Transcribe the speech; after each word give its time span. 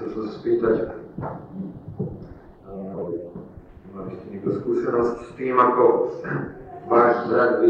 Chcel 0.00 0.16
som 0.16 0.22
sa 0.24 0.32
spýtať, 0.40 0.76
mali 3.92 4.12
ste 4.16 4.26
niekto 4.32 4.56
skúsenosť 4.64 5.28
s 5.28 5.30
tým, 5.36 5.60
ako 5.60 6.16
váš 6.88 7.28
zrak 7.28 7.60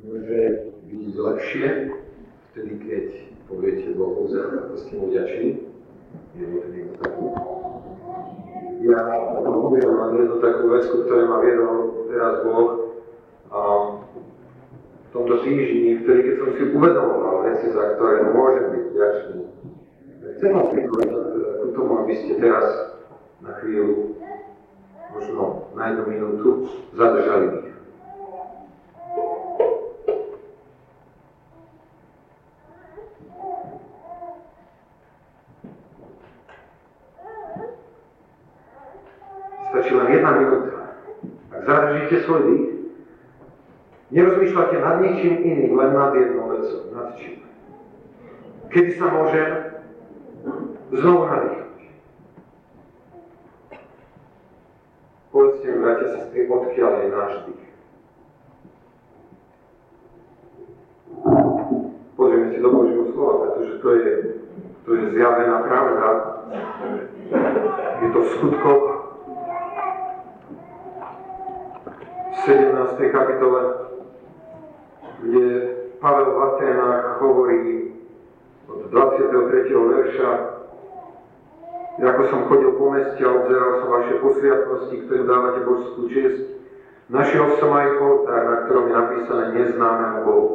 môže 0.00 0.40
byť 0.88 1.12
lepšie, 1.12 1.66
vtedy, 2.48 2.72
keď 2.88 3.04
poviete 3.52 3.92
Bohu 4.00 4.32
za 4.32 4.48
ako 4.48 4.72
ste 4.80 4.92
mu 4.96 5.12
vďační. 5.12 5.50
Je 6.40 6.44
to 6.48 6.68
niekto 6.72 6.96
taký? 6.96 7.24
Ja 8.88 9.00
poviem 9.44 9.84
len 9.84 10.12
jednu 10.24 10.36
takú 10.40 10.72
vec, 10.72 10.88
ktorú 10.88 11.24
ma 11.28 11.44
viedol 11.44 12.08
teraz 12.08 12.34
Boh. 12.48 12.96
A 13.52 13.60
v 14.00 15.08
tomto 15.12 15.44
týždni, 15.44 16.00
vtedy, 16.00 16.32
keď 16.32 16.34
som 16.40 16.48
si 16.56 16.62
uvedomoval 16.72 17.44
veci, 17.44 17.68
za 17.76 17.92
ktoré 17.92 18.32
môžem 18.32 18.66
byť 18.72 18.84
vďačný, 18.88 19.53
chcem 20.44 20.60
vás 20.60 20.68
pripovedať 20.76 21.08
k 21.64 21.72
tomu, 21.72 22.04
aby 22.04 22.12
ste 22.20 22.36
teraz 22.36 22.68
na 23.40 23.56
chvíľu, 23.64 24.12
možno 25.16 25.72
na 25.72 25.88
jednu 25.88 26.04
minútu, 26.04 26.48
zadržali 26.92 27.46
dých. 27.48 27.72
Stačí 39.72 39.92
len 39.96 40.08
jedna 40.12 40.30
minúta. 40.36 40.76
Ak 41.56 41.60
zadržíte 41.64 42.16
svoj 42.28 42.40
dých, 42.52 42.68
nerozmýšľate 44.12 44.76
nad 44.76 44.96
ničím 45.08 45.40
iným, 45.40 45.72
len 45.72 45.96
nad 45.96 46.12
jednou 46.12 46.52
vecou. 46.52 46.92
Nad 46.92 47.16
čím? 47.16 47.40
Kedy 48.68 49.00
sa 49.00 49.08
môže 49.08 49.63
znovu 50.94 51.22
nadýchať? 51.26 51.64
Povedzte 55.34 55.66
mi, 55.66 55.76
bratia, 55.82 56.08
sestry, 56.14 56.46
odkiaľ 56.46 56.92
je 56.94 57.08
náš 57.10 57.32
dých? 57.50 57.66
Pozrieme 62.14 62.46
si 62.54 62.58
do 62.62 62.70
Božieho 62.70 63.10
slova, 63.10 63.34
pretože 63.42 63.82
to 63.82 63.88
je, 63.98 64.10
to 64.86 64.90
je 64.94 65.04
zjavená 65.18 65.56
pravda. 65.66 66.08
Je 67.98 68.08
to 68.14 68.20
v 68.22 68.28
skutkoch 68.38 68.84
v 72.30 72.36
17. 72.46 73.10
kapitole, 73.10 73.60
kde 75.24 75.46
Pavel 75.98 76.28
v 76.30 76.38
Atenách 76.46 77.04
hovorí 77.18 77.64
od 78.70 78.86
23. 78.92 79.74
verša, 79.74 80.53
ako 82.02 82.22
som 82.26 82.50
chodil 82.50 82.74
po 82.74 82.90
meste 82.90 83.22
a 83.22 83.30
obzeral 83.30 83.70
som 83.78 83.88
vaše 83.94 84.14
posviatnosti, 84.18 84.94
ktorým 85.06 85.26
dávate 85.30 85.60
božskú 85.62 86.02
čest, 86.10 86.42
našiel 87.06 87.54
som 87.62 87.70
aj 87.70 87.86
oltár, 88.02 88.42
na 88.50 88.56
ktorom 88.66 88.84
je 88.90 88.94
napísané 88.98 89.44
neznámeho 89.54 90.18
Bohu. 90.26 90.48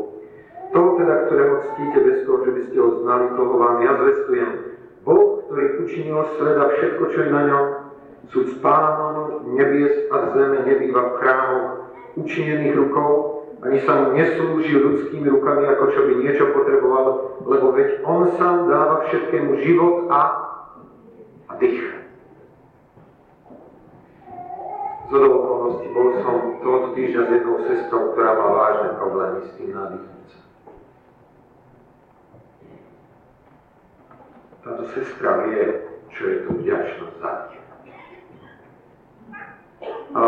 Toho 0.75 0.89
teda, 0.99 1.15
ktorého 1.25 1.55
ctíte 1.63 1.99
bez 2.03 2.17
toho, 2.27 2.37
že 2.43 2.51
by 2.51 2.61
ste 2.67 2.77
ho 2.77 2.89
znali, 3.01 3.25
toho 3.39 3.53
vám 3.55 3.77
ja 3.81 3.91
zvestujem. 4.03 4.51
Boh, 5.07 5.41
ktorý 5.47 5.65
učinil 5.87 6.19
sveda 6.35 6.63
všetko, 6.75 7.03
čo 7.15 7.19
je 7.23 7.29
na 7.31 7.41
ňom, 7.47 7.65
sú 8.29 8.39
s 8.45 8.53
pánom 8.61 9.47
nebies 9.55 10.11
a 10.11 10.15
zeme 10.35 10.59
nebýva 10.67 11.01
v 11.01 11.17
chrámoch 11.23 11.65
učinených 12.19 12.75
rukou, 12.77 13.11
ani 13.59 13.79
sa 13.83 13.91
mu 13.95 14.15
neslúži 14.15 14.75
ľudskými 14.75 15.27
rukami, 15.27 15.67
ako 15.67 15.83
čo 15.91 15.99
by 16.03 16.13
niečo 16.19 16.45
potreboval, 16.55 17.07
lebo 17.43 17.75
veď 17.75 18.03
on 18.07 18.31
sám 18.39 18.71
dáva 18.71 19.07
všetkému 19.07 19.51
život 19.67 20.07
a 20.11 20.48
dých. 21.59 21.83
Z 25.09 25.11
okolností 25.11 25.87
bol 25.89 26.08
som 26.21 26.37
tohoto 26.61 26.87
týždňa 26.93 27.21
s 27.25 27.30
jednou 27.33 27.58
sestrou, 27.65 28.14
ktorá 28.14 28.31
má 28.37 28.47
vážne 28.53 28.89
problémy 28.95 29.39
s 29.42 29.52
tým 29.58 29.70
nadýchnicom. 29.73 30.45
Táto 34.59 34.83
sestra 34.93 35.30
vie, 35.49 35.64
čo 36.14 36.21
je 36.30 36.36
tu 36.45 36.49
vďačnosť 36.61 37.15
za. 37.17 37.33
A 40.09 40.23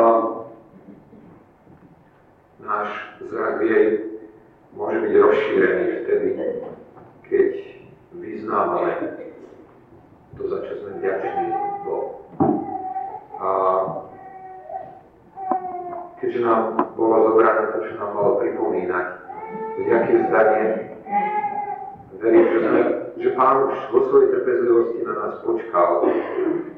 náš 2.62 2.90
zrak 3.30 3.58
jej 3.66 3.86
môže 4.74 4.98
byť 4.98 5.14
rozšírený 5.14 5.86
vtedy, 6.06 6.30
keď 7.26 7.50
vyznávame 8.18 8.92
to, 10.42 10.50
za 10.50 10.60
čo 10.66 10.74
sme 10.82 10.92
vďační 10.98 11.48
Bohu. 11.86 12.26
A 13.38 13.50
keďže 16.18 16.40
nám 16.42 16.62
bolo 16.98 17.30
zobrané 17.30 17.64
to, 17.74 17.78
čo 17.86 17.94
nám 18.02 18.12
malo 18.18 18.32
pripomínať, 18.42 19.08
vďaké 19.82 20.14
zdanie, 20.30 20.66
verím, 22.22 22.46
že, 22.54 22.60
sme, 22.66 22.82
že 23.18 23.30
Pán 23.38 23.70
už 23.70 23.78
vo 23.94 24.00
svojej 24.10 24.30
trpezlivosti 24.34 25.00
na 25.06 25.14
nás 25.14 25.34
počkal, 25.46 25.90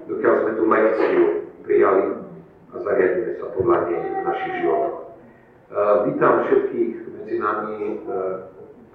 dokiaľ 0.08 0.34
sme 0.44 0.52
tú 0.56 0.64
lekciu 0.68 1.24
prijali 1.64 2.04
a 2.72 2.76
zariadíme 2.80 3.32
sa 3.40 3.48
podľa 3.56 3.78
nej 3.88 4.00
v 4.00 4.22
našich 4.28 4.54
životoch. 4.64 5.00
Vítam 6.08 6.34
všetkých 6.48 6.94
medzi 7.16 7.36
nami, 7.40 7.78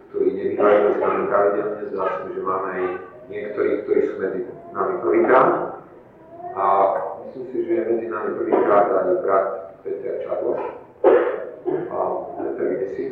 ktorí 0.09 0.29
nebývajú 0.33 0.79
medzi 0.89 1.01
nami 1.01 1.23
pravidelne. 1.29 1.85
Zdá 1.93 2.05
sa 2.07 2.29
že 2.33 2.41
máme 2.41 2.69
aj 2.73 2.85
niektorých, 3.29 3.77
ktorí 3.85 4.01
sú 4.09 4.15
medzi 4.25 4.41
nami 4.73 4.95
prvýkrát. 5.01 5.79
A 6.55 6.65
myslím 7.25 7.45
si, 7.53 7.57
že 7.65 7.73
je 7.73 7.89
medzi 7.93 8.07
nami 8.09 8.31
prvýkrát 8.35 8.87
aj 8.91 9.15
brat 9.23 9.47
Peter 9.83 10.15
Čadloš. 10.27 10.63
A 11.91 11.97
Peter, 12.37 12.67
kde 12.67 12.87
si? 12.97 13.05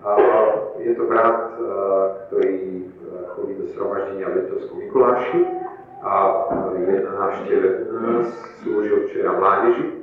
A 0.00 0.10
je 0.80 0.92
to 0.96 1.04
brat, 1.04 1.52
ktorý 2.26 2.88
chodí 3.36 3.54
do 3.60 3.66
sromaždenia 3.76 4.32
v 4.32 4.36
Letovskom 4.40 4.78
Mikuláši 4.80 5.40
a 6.00 6.12
je 6.80 6.98
na 7.04 7.12
návšteve 7.12 7.68
u 7.92 7.96
nás, 8.00 8.28
slúžil 8.64 9.04
včera 9.06 9.36
mládeži. 9.36 10.00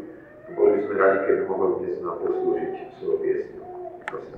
Boli 0.53 0.85
sme 0.85 0.95
radi, 1.01 1.17
keby 1.25 1.41
mohol 1.49 1.81
dnes 1.81 1.97
nám 2.05 2.21
poslúžiť 2.21 3.01
svojou 3.01 3.17
piesňou. 3.19 3.65
Prosím. 4.05 4.37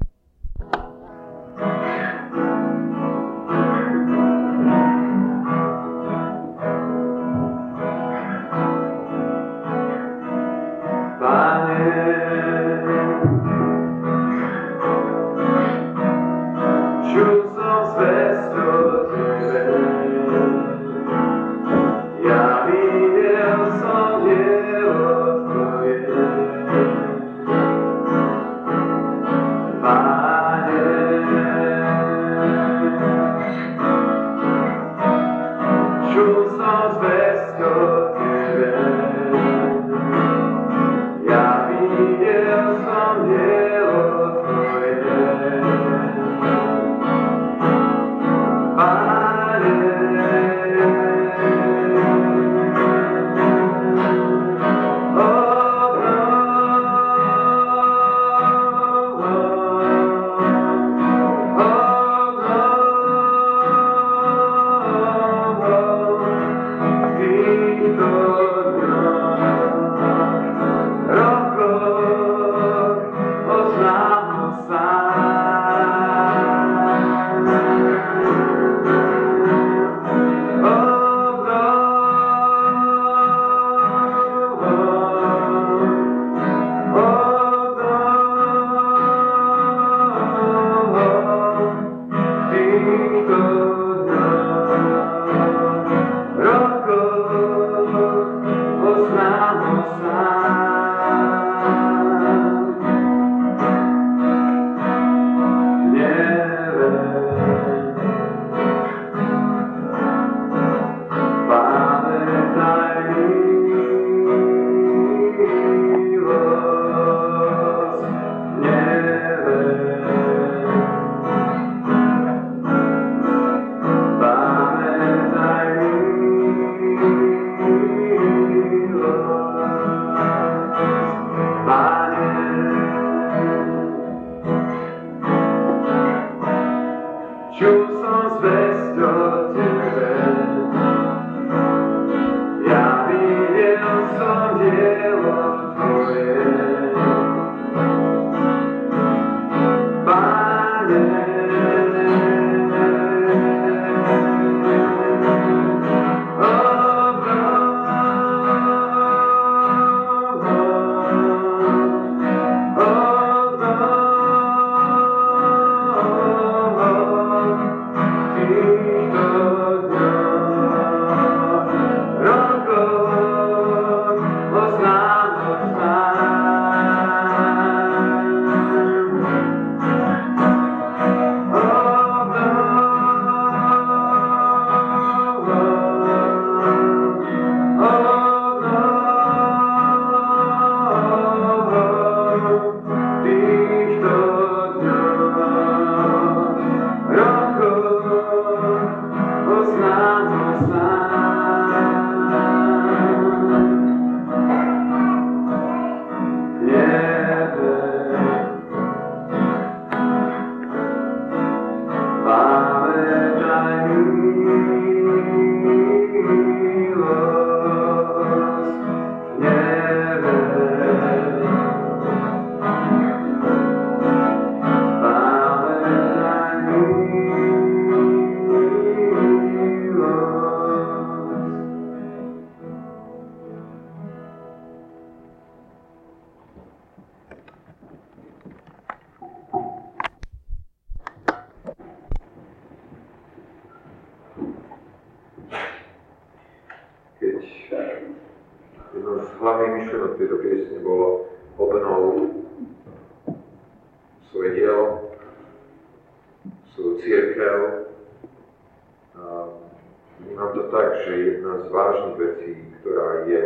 závažných 261.90 262.18
vecí, 262.22 262.52
ktorá 262.82 263.26
je 263.26 263.42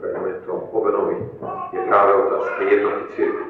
predmetom 0.00 0.72
obnovy, 0.72 1.20
je 1.76 1.80
práve 1.84 2.12
otázka 2.16 2.60
jednoty 2.64 3.04
cirkvi. 3.12 3.46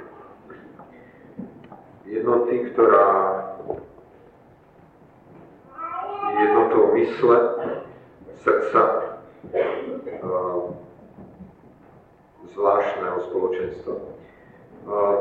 Jednoty, 2.10 2.54
ktorá 2.74 3.08
je 6.34 6.38
jednotou 6.42 6.82
mysle, 6.98 7.36
srdca, 8.42 8.82
eh, 9.54 9.70
zvláštneho 12.50 13.18
spoločenstva. 13.30 13.94
Eh, 14.82 15.20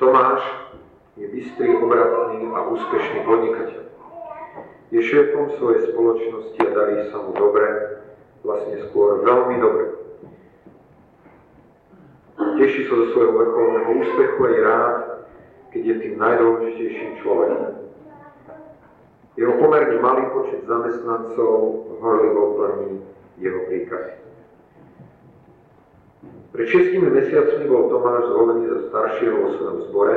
Tomáš 0.00 0.40
je 1.20 1.28
bystrý, 1.28 1.76
obratný 1.76 2.48
a 2.56 2.58
úspešný 2.72 3.20
podnikateľ 3.28 3.89
je 4.90 5.00
šéfom 5.02 5.54
svojej 5.58 5.94
spoločnosti 5.94 6.58
a 6.58 6.70
darí 6.74 6.94
sa 7.14 7.18
mu 7.22 7.30
dobre, 7.38 7.66
vlastne 8.42 8.82
skôr 8.90 9.22
veľmi 9.22 9.56
dobre. 9.62 9.84
Teší 12.58 12.90
sa 12.90 12.94
zo 12.98 13.06
svojho 13.14 13.32
vrcholného 13.36 13.90
úspechu 14.02 14.40
aj 14.44 14.56
rád, 14.66 14.96
keď 15.70 15.82
je 15.86 15.94
tým 16.02 16.14
najdôležitejším 16.18 17.10
človekom. 17.22 17.72
Jeho 19.38 19.54
pomerne 19.56 19.96
malý 20.02 20.24
počet 20.34 20.66
zamestnancov 20.66 21.86
horlivo 22.02 22.58
plní 22.58 23.00
jeho 23.40 23.60
príkazy. 23.70 24.14
Pred 26.50 26.66
šestimi 26.66 27.08
mesiacmi 27.08 27.64
bol 27.70 27.88
Tomáš 27.88 28.26
zvolený 28.34 28.64
za 28.68 28.78
staršieho 28.90 29.36
vo 29.38 29.48
svojom 29.54 29.78
zbore, 29.88 30.16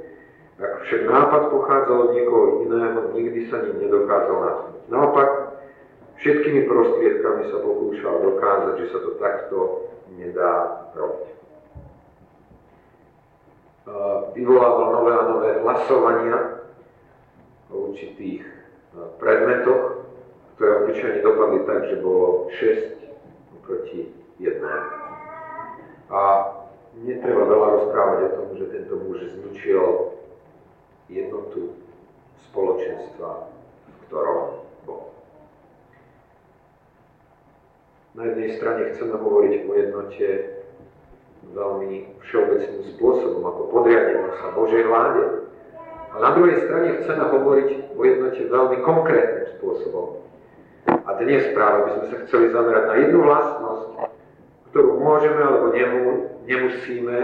ak 0.61 0.85
však 0.85 1.01
nápad 1.09 1.43
pochádzal 1.49 1.97
od 2.05 2.11
niekoho 2.13 2.45
iného, 2.69 2.99
nikdy 3.17 3.49
sa 3.49 3.65
ním 3.65 3.81
nedokázal 3.81 4.37
natknúť. 4.45 4.83
Naopak, 4.93 5.29
všetkými 6.21 6.69
prostriedkami 6.69 7.49
sa 7.49 7.57
pokúšal 7.65 8.15
dokázať, 8.21 8.73
že 8.77 8.87
sa 8.93 8.99
to 9.01 9.11
takto 9.17 9.57
nedá 10.13 10.85
robiť. 10.93 11.33
Vyvolával 14.37 14.87
nové 15.01 15.11
a 15.17 15.23
nové 15.25 15.49
hlasovania 15.65 16.37
o 17.73 17.89
určitých 17.89 18.45
predmetoch, 19.17 20.05
ktoré 20.55 20.71
obyčajne 20.85 21.19
dopadli 21.25 21.59
tak, 21.65 21.89
že 21.89 22.05
bolo 22.05 22.53
6 22.53 23.65
proti 23.65 24.13
1. 24.37 24.61
A 26.13 26.21
netreba 27.01 27.43
veľa 27.49 27.67
rozprávať 27.81 28.19
o 28.21 28.29
tom, 28.37 28.47
že 28.61 28.65
tento 28.69 28.95
muž 29.01 29.25
zničil 29.25 30.13
jednotu 31.11 31.75
spoločenstva, 32.49 33.29
v 33.85 33.95
ktorom 34.07 34.63
bol. 34.87 35.11
Na 38.15 38.31
jednej 38.31 38.55
strane 38.55 38.95
chceme 38.95 39.19
hovoriť 39.19 39.53
o 39.67 39.71
jednote 39.75 40.27
veľmi 41.51 41.91
všeobecným 42.23 42.83
spôsobom, 42.95 43.43
ako 43.43 43.61
podriadenie 43.75 44.31
sa 44.39 44.55
Božej 44.55 44.83
vláde, 44.87 45.23
a 46.11 46.15
na 46.19 46.29
druhej 46.35 46.67
strane 46.67 46.99
chceme 46.99 47.23
hovoriť 47.23 47.95
o 47.95 48.01
jednote 48.03 48.41
veľmi 48.51 48.77
konkrétnym 48.83 49.47
spôsobom. 49.55 50.19
A 51.07 51.09
dnes 51.23 51.47
práve 51.55 51.87
by 51.87 51.91
sme 51.95 52.05
sa 52.11 52.17
chceli 52.27 52.45
zamerať 52.51 52.83
na 52.87 52.95
jednu 52.99 53.19
vlastnosť, 53.23 53.87
ktorú 54.71 54.91
môžeme 54.99 55.39
alebo 55.39 55.67
nemusíme 56.47 57.17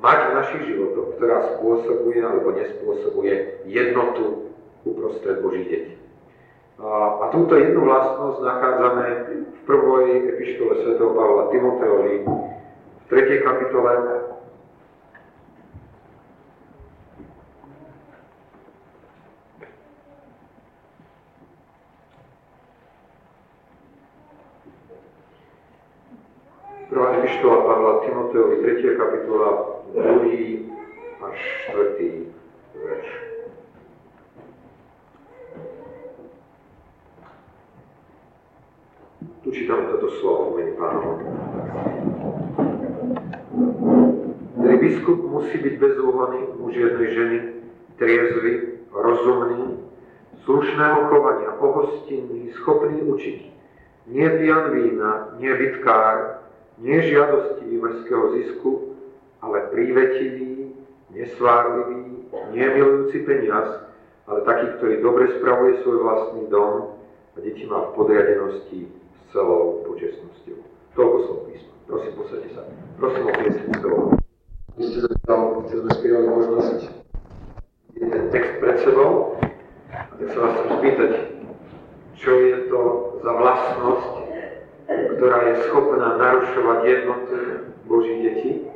mať 0.00 0.18
v 0.18 0.36
našich 0.36 0.62
životoch, 0.72 1.20
ktorá 1.20 1.38
spôsobuje 1.56 2.18
alebo 2.24 2.56
nespôsobuje 2.56 3.64
jednotu 3.68 4.52
uprostred 4.88 5.44
Božích 5.44 5.68
detí. 5.68 5.94
A, 6.80 7.28
túto 7.28 7.60
jednu 7.60 7.84
vlastnosť 7.84 8.38
nachádzame 8.40 9.06
v 9.52 9.60
prvej 9.68 10.08
epištole 10.32 10.72
sv. 10.80 10.96
Pavla 10.96 11.52
Timoteovi 11.52 12.14
v 12.24 13.04
3. 13.12 13.44
kapitole 13.44 13.92
Prvá 27.40 27.56
epištola 27.56 27.64
Pavla 27.64 27.92
Timoteovi, 28.04 28.56
3. 28.84 29.00
kapitola, 29.00 29.50
2. 29.96 30.60
štvrtý 31.32 32.08
verš. 32.76 33.08
Tu 39.40 39.48
čítame 39.56 39.88
toto 39.88 40.12
slovo 40.20 40.60
mene 40.60 40.76
pánovom. 40.76 41.18
Tedy 44.60 44.76
biskup 44.76 45.24
musí 45.24 45.56
byť 45.64 45.74
bezúhonný 45.80 46.40
muž 46.60 46.76
jednej 46.76 47.08
ženy, 47.08 47.38
triezvy, 47.96 48.84
rozumný, 48.92 49.80
slušného 50.44 51.08
chovania, 51.08 51.56
pohostinný, 51.56 52.52
schopný 52.60 53.00
učiť. 53.00 53.38
Nie 54.12 54.28
pijan 54.28 54.76
vína, 54.76 55.40
nie 55.40 55.56
bitkár, 55.56 56.39
nie 56.80 56.98
žiadostivý 57.04 57.76
mestského 57.76 58.24
zisku, 58.40 58.70
ale 59.44 59.68
prívetivý, 59.72 60.72
nesvárlivý, 61.12 62.24
nie 62.56 62.66
milujúci 62.66 63.24
peniaz, 63.28 63.84
ale 64.24 64.46
taký, 64.48 64.66
ktorý 64.78 64.94
dobre 65.04 65.24
spravuje 65.40 65.82
svoj 65.82 65.98
vlastný 66.06 66.42
dom 66.48 66.96
a 67.34 67.36
deti 67.40 67.66
má 67.66 67.90
v 67.90 67.94
podriadenosti 67.98 68.88
s 68.88 69.18
celou 69.32 69.84
počestnosťou. 69.86 70.58
Toľko 70.96 71.18
som 71.26 71.36
písma. 71.50 71.74
Prosím, 71.86 72.12
posadte 72.16 72.50
sa. 72.54 72.62
Prosím 72.96 73.24
o 73.26 73.32
piesni 73.34 73.72
z 73.74 73.80
toho. 73.82 74.00
Vy 74.78 74.82
ste 74.86 74.98
zatiaľ, 75.04 75.40
keď 75.66 75.76
sme 75.82 75.90
spievali 75.98 76.26
možnosť, 76.30 76.78
ten 78.00 78.24
text 78.32 78.52
pred 78.62 78.76
sebou. 78.80 79.36
A 79.90 80.12
tak 80.16 80.28
sa 80.32 80.38
vás 80.40 80.52
chcem 80.56 80.70
spýtať, 80.78 81.12
čo 82.16 82.30
je 82.32 82.56
to 82.70 82.80
za 83.20 83.32
vlastnosť, 83.34 84.12
ktorá 84.90 85.38
je 85.46 85.70
schopná 85.70 86.18
narušovať 86.18 86.78
jednotu 86.82 87.34
Božích 87.86 88.20
detí? 88.26 88.66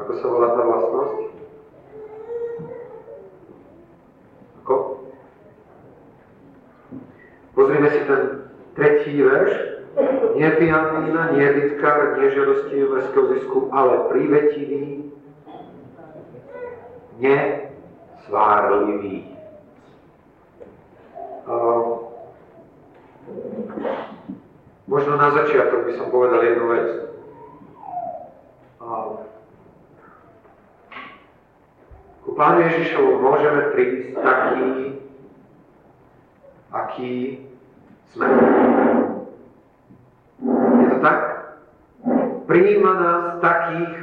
Ako 0.00 0.12
sa 0.16 0.26
volá 0.32 0.48
tá 0.56 0.62
vlastnosť? 0.64 1.28
Ako? 4.64 5.04
Pozrieme 7.52 7.92
si 7.92 8.00
ten 8.08 8.48
tretí 8.72 9.20
verš. 9.20 9.76
Nie 10.38 10.54
pijanina, 10.54 11.34
nie 11.34 11.50
bitkár, 11.50 12.22
nie 12.22 12.30
mestského 12.94 13.26
zisku, 13.34 13.66
ale 13.74 14.06
prívetivý, 14.14 15.10
nesvárlivý. 17.18 19.34
Uh, 21.48 22.08
možno 24.88 25.16
na 25.16 25.30
začiatok 25.30 25.77
by 25.88 25.96
som 25.96 26.12
povedal 26.12 26.44
jednu 26.44 26.66
vec. 26.68 26.88
Ku 32.28 32.30
Pánu 32.36 32.60
Ježišovu 32.60 33.24
môžeme 33.24 33.72
prísť 33.72 34.20
taký, 34.20 34.68
aký 36.76 37.12
sme. 38.12 38.28
Je 40.76 40.86
to 40.92 40.98
tak? 41.00 41.20
Prijíma 42.44 42.92
nás 42.92 43.24
takých, 43.40 43.96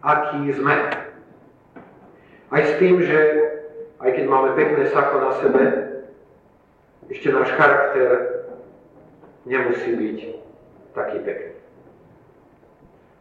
aký 0.00 0.40
sme. 0.56 0.76
Aj 2.48 2.62
s 2.64 2.72
tým, 2.80 3.04
že 3.04 3.20
aj 4.00 4.08
keď 4.08 4.24
máme 4.24 4.56
pekné 4.56 4.88
sako 4.88 5.20
na 5.20 5.32
sebe, 5.44 5.62
ešte 7.12 7.28
náš 7.28 7.52
charakter 7.60 8.08
nemusí 9.44 9.92
byť 9.92 10.43
taký 10.94 11.18
pekný. 11.26 11.58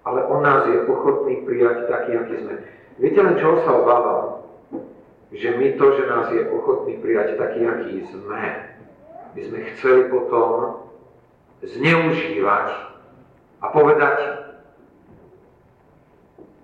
Ale 0.04 0.20
on 0.30 0.44
nás 0.44 0.68
je 0.68 0.84
ochotný 0.86 1.42
prijať 1.48 1.88
taký, 1.88 2.12
aký 2.20 2.36
sme. 2.44 2.56
Viete 3.00 3.20
len, 3.24 3.36
čo 3.40 3.64
sa 3.66 3.72
obávam? 3.82 4.46
Že 5.34 5.50
my 5.58 5.68
to, 5.82 5.86
že 5.98 6.04
nás 6.06 6.28
je 6.30 6.44
ochotný 6.54 7.02
prijať 7.02 7.40
taký, 7.42 7.66
aký 7.66 8.06
sme, 8.14 8.44
by 9.34 9.42
sme 9.42 9.60
chceli 9.74 10.02
potom 10.14 10.86
zneužívať 11.64 12.68
a 13.64 13.66
povedať, 13.72 14.18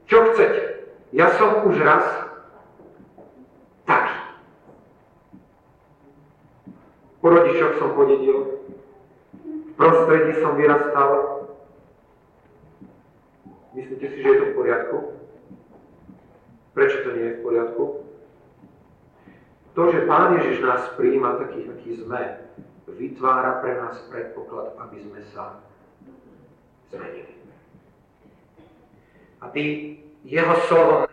čo 0.06 0.18
chcete? 0.34 0.86
Ja 1.16 1.34
som 1.40 1.66
už 1.66 1.80
raz 1.82 2.06
taký. 3.88 4.18
Po 7.24 7.28
rodičoch 7.32 7.82
som 7.82 7.98
podedil, 7.98 8.59
prostredí 9.80 10.36
som 10.44 10.60
vyrastal. 10.60 11.12
Myslíte 13.72 14.06
si, 14.12 14.18
že 14.20 14.28
je 14.28 14.40
to 14.44 14.46
v 14.52 14.58
poriadku? 14.60 14.98
Prečo 16.76 16.98
to 17.08 17.10
nie 17.16 17.26
je 17.32 17.36
v 17.40 17.44
poriadku? 17.48 17.84
To, 19.80 19.82
že 19.96 20.04
Pán 20.04 20.36
Ježiš 20.36 20.60
nás 20.60 20.84
prijíma 21.00 21.40
takých, 21.40 21.72
akí 21.72 21.92
sme, 22.04 22.44
vytvára 22.90 23.64
pre 23.64 23.80
nás 23.80 23.96
predpoklad, 24.12 24.76
aby 24.84 24.98
sme 25.00 25.24
sa 25.32 25.64
zmenili. 26.92 27.40
Aby 29.40 29.64
jeho 30.28 30.56
slovo 30.68 31.08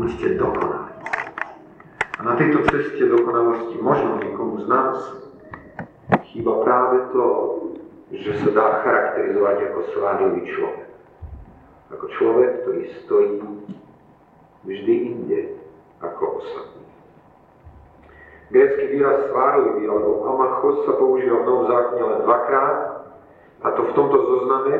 buďte 0.00 0.28
dokonali. 0.40 0.92
A 2.16 2.20
na 2.24 2.34
tejto 2.36 2.64
ceste 2.72 3.04
dokonalosti 3.04 3.76
možno 3.80 4.16
niekomu 4.20 4.64
z 4.64 4.66
nás 4.68 4.96
chýba 6.32 6.64
práve 6.64 7.04
to, 7.12 7.26
že 8.16 8.32
sa 8.44 8.48
dá 8.50 8.66
charakterizovať 8.80 9.56
ako 9.70 9.78
slávivý 9.92 10.42
človek. 10.56 10.88
Ako 11.92 12.06
človek, 12.16 12.50
ktorý 12.64 12.82
stojí 13.04 13.32
vždy 14.64 14.94
inde 15.16 15.40
ako 16.00 16.42
ostatní. 16.42 16.84
Grécky 18.50 18.84
výraz 18.98 19.30
svárlivý 19.30 19.86
alebo 19.86 20.26
amachos 20.26 20.82
sa 20.88 20.98
používa 20.98 21.44
v 21.44 21.46
Novom 21.46 21.66
zákone 21.70 22.02
len 22.02 22.20
dvakrát, 22.26 22.78
a 23.60 23.66
to 23.76 23.80
v 23.84 23.94
tomto 23.94 24.18
zozname 24.18 24.74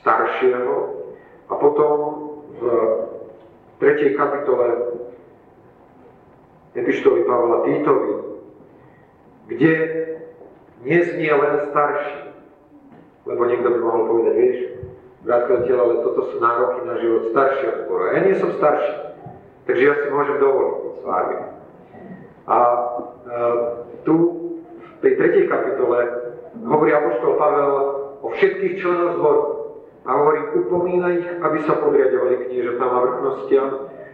staršieho 0.00 0.74
a 1.46 1.52
potom 1.60 1.92
v 2.58 2.62
3. 3.82 4.14
kapitole 4.14 4.94
Epištoly 6.78 7.26
Pavla 7.26 7.66
Týtovi, 7.66 8.12
kde 9.50 9.72
neznie 10.86 11.34
len 11.34 11.66
starší. 11.74 12.30
Lebo 13.26 13.42
niekto 13.50 13.74
by 13.74 13.78
mohol 13.82 14.02
povedať, 14.06 14.34
vieš, 14.38 14.58
bratko 15.26 15.66
tela, 15.66 15.82
ale 15.82 15.94
toto 16.06 16.30
sú 16.30 16.36
nároky 16.38 16.78
na 16.86 16.94
život 17.02 17.22
staršieho 17.34 17.74
zboru. 17.86 18.02
Ja 18.14 18.20
nie 18.22 18.34
som 18.38 18.50
starší, 18.54 18.94
takže 19.66 19.82
ja 19.82 19.94
si 19.98 20.06
môžem 20.14 20.36
dovoliť 20.38 20.74
byť 20.78 20.94
svárny. 21.02 21.38
A, 21.42 21.50
a 22.46 22.56
tu 24.06 24.14
v 24.78 24.90
tej 25.02 25.12
tretej 25.18 25.44
kapitole 25.50 25.98
hovorí 26.54 26.94
Apoštol 26.94 27.34
Pavel 27.34 27.74
o 28.22 28.26
všetkých 28.30 28.78
členoch 28.78 29.18
zboru. 29.18 29.42
A 30.02 30.10
hovorí, 30.18 30.40
upomína 30.66 31.08
ich, 31.14 31.28
aby 31.30 31.58
sa 31.62 31.78
podriadovali 31.78 32.50
kniežatám 32.50 32.90
a 32.90 33.02
vrchnostiam, 33.06 33.68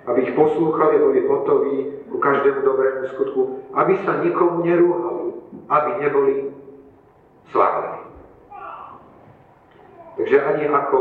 aby 0.04 0.18
ich 0.28 0.36
poslúchali, 0.36 1.00
boli 1.00 1.20
hotoví 1.24 1.76
ku 2.12 2.16
každému 2.20 2.60
dobrému 2.60 3.08
skutku, 3.12 3.40
aby 3.72 3.96
sa 4.04 4.20
nikomu 4.20 4.64
nerúhali, 4.68 5.32
aby 5.68 5.90
neboli 6.00 6.34
slávení. 7.52 8.04
Takže 10.20 10.36
ani 10.44 10.64
ako 10.68 11.00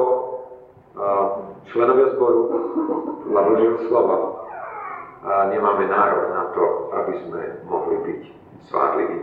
členovia 1.68 2.16
zboru 2.16 2.42
podľa 3.28 3.42
Božieho 3.44 3.78
slova 3.92 4.18
nemáme 5.52 5.84
nárok 5.90 6.26
na 6.32 6.44
to, 6.56 6.64
aby 6.96 7.14
sme 7.28 7.42
mohli 7.68 7.96
byť 8.08 8.22
svárliví. 8.72 9.20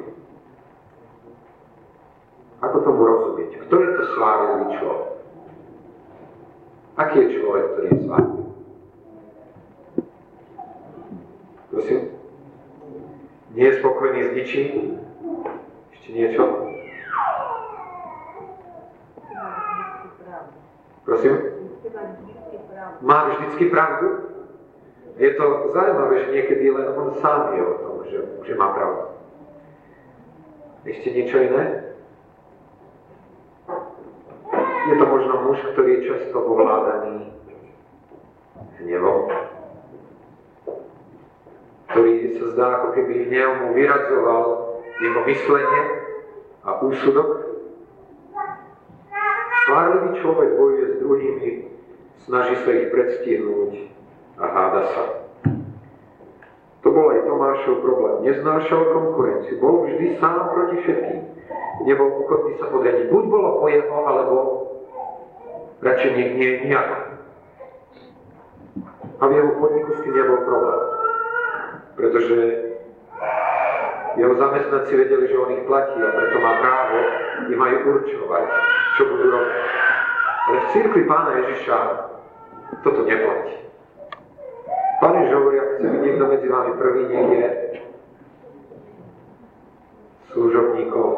Ako 2.61 2.77
tomu 2.85 3.01
rozumieť? 3.01 3.65
Kto 3.65 3.75
je 3.81 3.91
to 3.97 4.03
svárlivý 4.17 4.77
človek? 4.77 5.14
Aký 6.95 7.19
je 7.27 7.43
človek, 7.43 7.65
ktorý 7.75 7.89
je 7.91 7.99
svátý? 8.07 8.41
Prosím? 11.75 12.01
Nie 13.51 13.67
je 13.67 13.79
spokojný 13.83 14.21
s 14.23 14.31
ničím? 14.39 14.69
Ešte 15.91 16.09
niečo? 16.15 16.43
Prosím? 21.03 21.35
Má 23.03 23.19
vždycky 23.29 23.65
pravdu? 23.75 24.07
Je 25.19 25.31
to 25.35 25.71
zaujímavé, 25.75 26.15
že 26.27 26.35
niekedy 26.35 26.65
len 26.71 26.89
on 26.95 27.15
sám 27.19 27.59
je 27.59 27.63
o 27.63 27.75
tom, 27.79 27.95
že, 28.07 28.19
že 28.47 28.53
má 28.55 28.71
pravdu. 28.71 29.19
Ešte 30.87 31.11
niečo 31.11 31.43
iné? 31.43 31.84
Je 34.85 34.95
to 35.01 35.07
možno 35.09 35.35
muž, 35.49 35.59
ktorý 35.73 35.91
je 35.97 36.01
často 36.13 36.37
ovládaný 36.45 37.33
hnevom. 38.85 39.33
ktorý 41.95 42.43
sa 42.43 42.47
zdá, 42.59 42.67
ako 42.83 42.89
keby 42.99 43.31
hnev 43.31 43.51
mu 43.63 43.69
vyradzoval 43.79 44.45
jeho 44.99 45.21
myslenie 45.31 45.83
a 46.67 46.71
úsudok. 46.83 47.29
Tvárlivý 49.65 50.11
človek 50.21 50.51
bojuje 50.59 50.85
s 50.85 50.95
druhými, 51.01 51.51
snaží 52.27 52.55
sa 52.67 52.71
ich 52.75 52.91
predstihnúť 52.91 53.73
a 54.37 54.45
háda 54.45 54.83
sa. 54.91 55.05
To 56.85 56.89
bol 56.93 57.15
aj 57.15 57.25
Tomášov 57.25 57.81
problém. 57.81 58.29
Neznášal 58.29 58.83
konkurenciu, 58.93 59.57
bol 59.57 59.89
vždy 59.89 60.21
sám 60.21 60.53
proti 60.53 60.77
všetkým. 60.85 61.21
Nebol 61.89 62.11
ochotný 62.27 62.61
sa 62.61 62.69
podriadiť. 62.69 63.09
Buď 63.09 63.25
bolo 63.33 63.49
po 63.63 63.67
jeho, 63.73 63.99
alebo 64.05 64.37
radšej 65.83 66.11
nie, 66.15 66.27
nie, 66.39 66.51
nejak. 66.69 66.91
A 69.19 69.23
v 69.27 69.33
jeho 69.33 69.51
podniku 69.59 69.91
s 69.95 70.03
tým 70.03 70.15
nebol 70.15 70.39
problém. 70.45 70.83
Pretože 71.95 72.37
jeho 74.15 74.35
zamestnanci 74.39 74.93
vedeli, 74.95 75.27
že 75.27 75.39
on 75.39 75.55
ich 75.55 75.67
platí 75.67 75.99
a 75.99 76.11
preto 76.11 76.37
má 76.39 76.53
právo 76.63 76.99
im 77.51 77.61
aj 77.63 77.75
určovať, 77.83 78.45
čo 78.99 79.03
budú 79.11 79.27
robiť. 79.31 79.63
Ale 80.45 80.57
v 80.61 80.71
církvi 80.71 81.03
pána 81.09 81.31
Ježiša 81.43 81.77
toto 82.87 83.03
neplatí. 83.07 83.55
Pán 85.03 85.19
Ježiš 85.19 85.35
hovorí, 85.35 85.57
ak 85.59 85.71
chce 85.79 85.87
byť 85.91 86.01
niekto 86.01 86.25
medzi 86.31 86.49
vami 86.49 86.73
prvý, 86.79 87.03
nech 87.11 87.31
je 87.33 87.49
služobníkom 90.35 91.11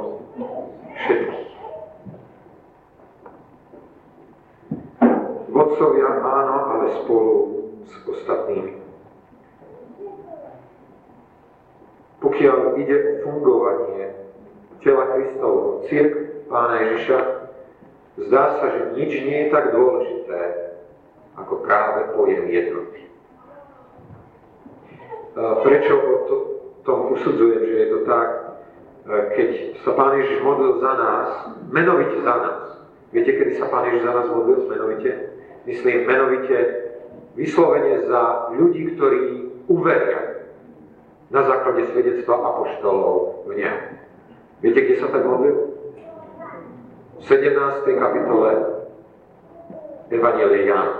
všetkých. 1.04 1.45
Vodcovia 5.66 6.22
áno, 6.22 6.56
ale 6.78 6.86
spolu 7.02 7.34
s 7.82 7.92
ostatnými. 8.06 8.78
Pokiaľ 12.22 12.78
ide 12.78 12.96
o 13.02 13.12
fungovanie 13.26 14.14
tela 14.78 15.10
Kristovho, 15.10 15.82
círk 15.90 16.14
Pána 16.46 16.78
Ježiša, 16.86 17.18
zdá 18.30 18.62
sa, 18.62 18.66
že 18.70 18.94
nič 18.94 19.12
nie 19.26 19.38
je 19.46 19.48
tak 19.50 19.74
dôležité, 19.74 20.40
ako 21.34 21.66
práve 21.66 22.14
pojem 22.14 22.46
jednoty. 22.46 23.02
Prečo 25.66 25.94
o 25.98 26.14
to, 26.30 26.36
tom 26.86 27.10
usudzujem, 27.18 27.66
že 27.66 27.76
je 27.82 27.88
to 27.90 27.98
tak? 28.06 28.28
Keď 29.34 29.48
sa 29.82 29.90
Pán 29.98 30.14
Ježiš 30.22 30.38
modlil 30.46 30.78
za 30.78 30.92
nás, 30.94 31.28
menovite 31.74 32.22
za 32.22 32.34
nás, 32.38 32.62
viete, 33.10 33.34
kedy 33.34 33.58
sa 33.58 33.66
Pán 33.66 33.90
Ježiš 33.90 34.06
za 34.06 34.12
nás 34.14 34.26
modlil 34.30 34.70
menovite? 34.70 35.25
Myslím, 35.66 36.06
menovite 36.06 36.58
vyslovene 37.34 38.06
za 38.06 38.54
ľudí, 38.54 38.94
ktorí 38.94 39.22
uveria 39.66 40.46
na 41.34 41.42
základe 41.42 41.90
svedectva 41.90 42.38
apoštolov 42.38 43.50
v 43.50 43.66
ňom. 43.66 43.78
Viete, 44.62 44.80
kde 44.86 44.96
sa 45.02 45.10
tak 45.10 45.26
modlil? 45.26 45.74
V 47.18 47.22
17. 47.26 47.82
kapitole 47.98 48.50
Evangelie 50.14 50.70
Jan. 50.70 50.90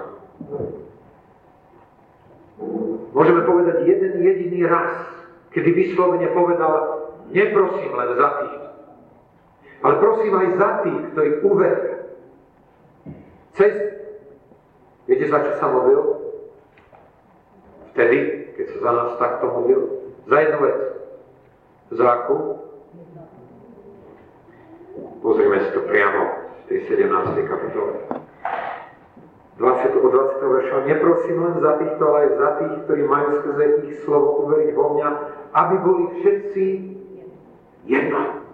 Môžeme 3.15 3.43
povedať 3.47 3.87
jeden 3.87 4.19
jediný 4.19 4.67
raz, 4.67 4.93
kedy 5.55 5.71
vyslovene 5.73 6.27
povedal, 6.35 6.75
neprosím 7.31 7.95
len 7.95 8.11
za 8.19 8.29
tých, 8.43 8.63
ale 9.87 9.95
prosím 10.03 10.33
aj 10.35 10.49
za 10.59 10.71
tých, 10.83 11.01
ktorí 11.15 11.31
uveria. 11.47 11.97
Cez, 13.57 13.73
viete, 15.07 15.31
za 15.31 15.39
čo 15.43 15.53
sa 15.59 15.67
modlil? 15.71 16.03
Vtedy, 17.95 18.19
keď 18.59 18.67
sa 18.77 18.79
za 18.83 18.91
nás 18.93 19.11
takto 19.17 19.45
modlil, 19.49 19.81
za 20.27 20.37
jednu 20.43 20.59
vec. 20.61 20.81
Za 21.95 22.07
akú? 22.11 22.37
Pozrieme 25.23 25.59
si 25.65 25.71
to 25.73 25.87
priamo 25.87 26.23
v 26.45 26.63
tej 26.69 26.79
17. 26.93 27.51
kapitole. 27.51 27.93
20, 29.57 29.89
od 29.97 30.13
20. 30.13 30.53
verša. 30.53 30.77
Neprosím 30.85 31.37
len 31.41 31.55
za 31.65 31.73
týchto, 31.81 32.03
ale 32.05 32.19
aj 32.21 32.31
za 32.37 32.51
tých, 32.61 32.75
ktorí 32.85 33.03
majú 33.09 33.29
skrze 33.41 33.65
ich 33.89 33.97
slovo 34.05 34.45
uveriť 34.45 34.71
vo 34.77 34.87
mňa, 34.93 35.09
aby 35.57 35.75
boli 35.81 36.05
všetci 36.21 36.65
jedno. 37.89 38.45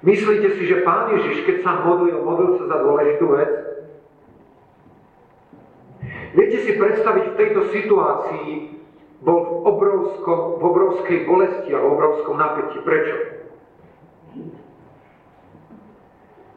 Myslíte 0.00 0.48
si, 0.56 0.62
že 0.64 0.86
Pán 0.86 1.12
Ježiš, 1.12 1.44
keď 1.44 1.56
sa 1.60 1.84
modlil, 1.84 2.22
modlil 2.24 2.56
sa 2.62 2.64
za 2.70 2.78
dôležitú 2.80 3.26
vec? 3.36 3.65
Viete 6.36 6.68
si 6.68 6.76
predstaviť 6.76 7.32
v 7.32 7.38
tejto 7.40 7.60
situácii 7.72 8.48
bol 9.24 9.40
v, 9.40 9.50
obrovskom, 9.72 10.60
v 10.60 10.62
obrovskej 10.68 11.18
bolesti 11.24 11.72
a 11.72 11.80
v 11.80 11.86
obrovskom 11.96 12.36
napätí. 12.36 12.76
Prečo? 12.84 13.16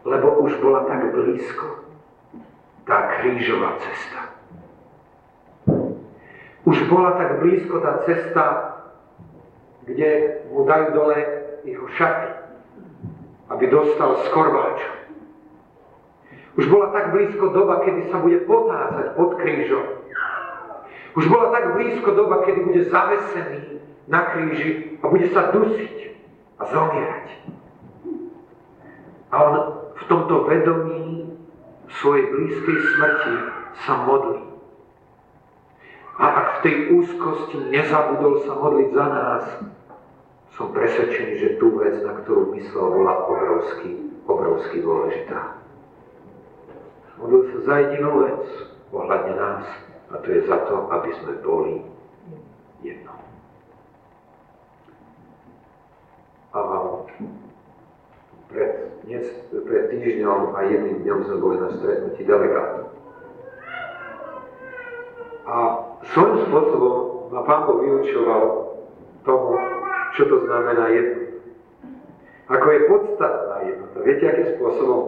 Lebo 0.03 0.43
už 0.43 0.59
bola 0.59 0.83
tak 0.83 1.15
blízko 1.15 1.87
tá 2.83 3.23
krížová 3.23 3.79
cesta. 3.79 4.21
Už 6.67 6.77
bola 6.91 7.15
tak 7.15 7.39
blízko 7.39 7.79
tá 7.79 8.03
cesta, 8.03 8.45
kde 9.87 10.43
mu 10.51 10.67
dajú 10.67 10.87
dole 10.91 11.17
jeho 11.63 11.87
šaty, 11.95 12.29
aby 13.47 13.63
dostal 13.71 14.27
z. 14.27 14.98
Už 16.59 16.67
bola 16.67 16.91
tak 16.91 17.15
blízko 17.15 17.55
doba, 17.55 17.79
kedy 17.87 18.11
sa 18.11 18.19
bude 18.19 18.43
potácať 18.43 19.15
pod 19.15 19.39
krížom 19.39 19.99
už 21.19 21.27
bola 21.27 21.51
tak 21.51 21.73
blízko 21.73 22.15
doba, 22.15 22.47
kedy 22.47 22.63
bude 22.63 22.81
zavesený 22.87 23.83
na 24.07 24.21
kríži 24.31 24.95
a 25.01 25.11
bude 25.11 25.27
sa 25.35 25.51
dusiť 25.51 25.95
a 26.55 26.63
zomierať. 26.63 27.27
A 29.29 29.35
on 29.35 29.53
v 29.99 30.03
tomto 30.07 30.47
vedomí 30.47 31.27
svojej 31.99 32.23
blízkej 32.29 32.77
smrti 32.95 33.35
sa 33.83 34.07
modlí. 34.07 34.47
A 36.19 36.25
ak 36.25 36.47
v 36.47 36.61
tej 36.63 36.75
úzkosti 36.95 37.67
nezabudol 37.67 38.47
sa 38.47 38.55
modliť 38.55 38.89
za 38.95 39.05
nás, 39.11 39.43
som 40.55 40.71
presvedčený, 40.71 41.33
že 41.35 41.49
tú 41.59 41.79
vec, 41.79 41.99
na 41.99 42.15
ktorú 42.23 42.55
myslel, 42.55 42.85
bola 42.95 43.27
obrovský, 43.27 43.91
obrovský 44.23 44.83
dôležitá. 44.83 45.58
Modlil 47.19 47.51
sa 47.51 47.59
za 47.67 47.75
jedinú 47.83 48.23
vec 48.23 48.43
ohľadne 48.95 49.33
nás, 49.35 49.67
a 50.09 50.15
to 50.23 50.27
je 50.31 50.47
za 50.47 50.57
to, 50.71 50.87
aby 50.87 51.09
sme 51.19 51.33
boli 51.43 51.83
jedno. 52.79 53.11
A 56.55 56.59
pred, 58.49 58.71
dnes, 59.05 59.27
pred 59.51 59.83
týždňom 59.93 60.55
a 60.55 60.59
jedným 60.65 61.05
dňom 61.05 61.19
sme 61.27 61.37
boli 61.37 61.55
na 61.61 61.69
stretnutí 61.75 62.23
delegátov. 62.25 62.89
A 65.45 65.55
svojím 66.15 66.37
spôsobom 66.49 66.95
ma 67.29 67.41
Pán 67.45 67.67
Boh 67.67 67.83
vyučoval 67.83 68.43
tomu, 69.27 69.59
čo 70.17 70.23
to 70.25 70.37
znamená 70.47 70.89
jedno. 70.89 71.29
Ako 72.49 72.65
je 72.65 72.79
podstatná 72.89 73.57
jednota. 73.61 73.97
Viete, 74.01 74.23
akým 74.25 74.47
spôsobom? 74.57 75.01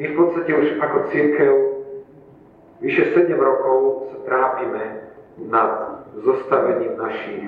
My 0.00 0.08
v 0.08 0.16
podstate 0.16 0.48
už 0.56 0.80
ako 0.80 0.98
církev 1.12 1.52
Vyše 2.80 3.12
7 3.12 3.28
rokov 3.36 4.08
sa 4.08 4.18
trápime 4.24 5.12
nad 5.52 6.00
zostavením 6.24 6.96
našich 6.96 7.44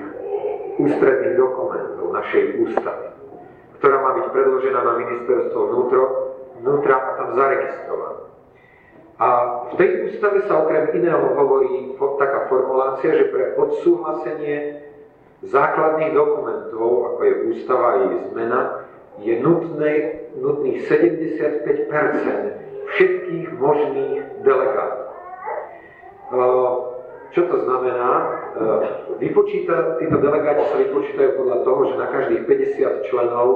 ústredných 0.77 1.33
dokumentov, 1.33 2.13
našej 2.13 2.61
ústavy, 2.61 3.09
ktorá 3.81 3.97
má 3.97 4.11
byť 4.21 4.27
predložená 4.29 4.79
na 4.85 4.93
ministerstvo 5.01 5.59
vnútro, 5.73 6.01
vnútra 6.61 6.93
a 7.01 7.11
tam 7.17 7.29
zaregistrovaná. 7.33 8.21
A 9.17 9.27
v 9.69 9.81
tej 9.81 9.89
ústave 10.13 10.45
sa 10.45 10.53
okrem 10.61 10.93
iného 10.93 11.33
hovorí 11.33 11.97
taká 12.21 12.45
formulácia, 12.53 13.17
že 13.17 13.33
pre 13.33 13.57
odsúhlasenie 13.57 14.85
základných 15.41 16.13
dokumentov, 16.13 17.17
ako 17.17 17.19
je 17.25 17.33
ústava 17.57 17.85
a 17.89 17.97
jej 18.05 18.17
zmena, 18.29 18.61
je 19.21 19.33
nutné, 19.43 19.93
nutných 20.41 20.89
75% 20.89 21.65
všetkých 22.93 23.47
možných 23.57 24.41
delegátov. 24.41 25.13
Čo 27.33 27.41
to 27.49 27.57
znamená? 27.65 28.09
Vypočíta, 29.17 29.97
títo 29.97 30.17
delegáti 30.21 30.69
sa 30.69 30.77
vypočítajú 30.81 31.29
podľa 31.37 31.57
toho, 31.65 31.79
že 31.89 31.95
na 31.97 32.07
každých 32.09 32.41
50 32.45 33.09
členov, 33.09 33.47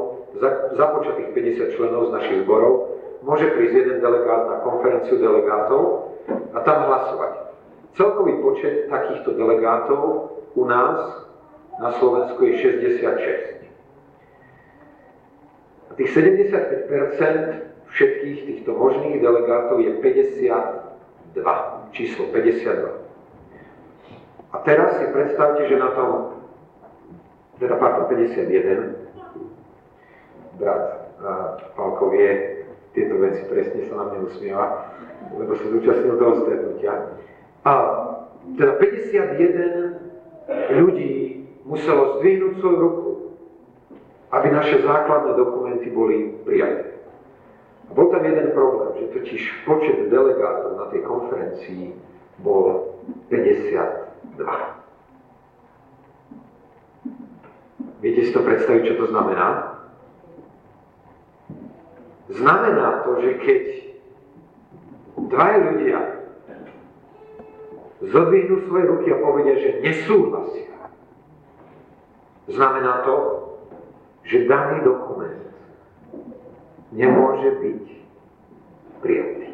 započatých 0.77 1.29
50 1.33 1.77
členov 1.77 2.09
z 2.09 2.11
našich 2.17 2.37
zborov, 2.45 2.97
môže 3.25 3.49
prísť 3.53 3.75
jeden 3.85 3.97
delegát 4.01 4.49
na 4.49 4.57
konferenciu 4.61 5.17
delegátov 5.17 6.13
a 6.53 6.59
tam 6.61 6.89
hlasovať. 6.89 7.33
Celkový 7.97 8.33
počet 8.45 8.89
takýchto 8.93 9.33
delegátov 9.33 10.33
u 10.53 10.63
nás 10.65 11.25
na 11.81 11.93
Slovensku 11.97 12.45
je 12.45 12.53
66. 12.61 13.56
Tých 15.97 16.13
75% 16.13 17.89
všetkých 17.89 18.39
týchto 18.45 18.77
možných 18.77 19.17
delegátov 19.17 19.81
je 19.81 19.97
52 19.97 21.41
číslo 21.97 22.29
52. 22.29 23.01
A 24.53 24.57
teraz 24.61 25.01
si 25.01 25.09
predstavte, 25.09 25.65
že 25.67 25.81
na 25.81 25.89
tom, 25.97 26.37
teda 27.57 27.81
pardon, 27.81 28.05
51, 28.13 28.93
brat 30.61 31.01
Pálko 31.73 32.13
vie 32.13 32.61
tieto 32.93 33.17
veci, 33.17 33.41
presne 33.49 33.89
sa 33.89 33.97
na 33.97 34.13
mňa 34.13 34.21
usmieva, 34.25 34.93
lebo 35.33 35.57
sa 35.57 35.65
zúčastnil 35.65 36.17
toho 36.17 36.45
stretnutia. 36.45 36.93
A 37.65 37.73
teda 38.57 38.73
51 38.77 40.77
ľudí 40.77 41.41
muselo 41.65 42.17
zdvihnúť 42.17 42.59
svoju 42.61 42.79
ruku, 42.79 43.16
aby 44.31 44.47
naše 44.51 44.83
základné 44.83 45.39
dokumenty 45.39 45.87
boli 45.89 46.35
prijaté. 46.43 46.99
A 47.87 47.95
bol 47.95 48.11
tam 48.11 48.25
jeden 48.27 48.51
problém, 48.51 48.99
že 48.99 49.13
totiž 49.15 49.41
počet 49.63 50.11
delegátov 50.11 50.75
na 50.75 50.85
tej 50.91 51.01
konferencii 51.07 51.95
bol 52.43 52.91
52. 53.31 54.43
Viete 58.03 58.21
si 58.27 58.31
to 58.35 58.43
predstaviť, 58.43 58.83
čo 58.93 58.95
to 58.99 59.05
znamená? 59.09 59.79
Znamená 62.27 63.07
to, 63.07 63.23
že 63.23 63.31
keď 63.39 63.63
dvaja 65.31 65.57
ľudia 65.71 65.99
zodvihnú 68.03 68.67
svoje 68.67 68.83
ruky 68.85 69.07
a 69.15 69.17
povedia, 69.17 69.55
že 69.57 69.79
nesúhlasia, 69.81 70.75
znamená 72.51 73.01
to, 73.07 73.46
že 74.27 74.47
daný 74.47 74.83
dokument 74.83 75.39
nemôže 76.91 77.49
byť 77.63 77.83
prijatý. 79.03 79.47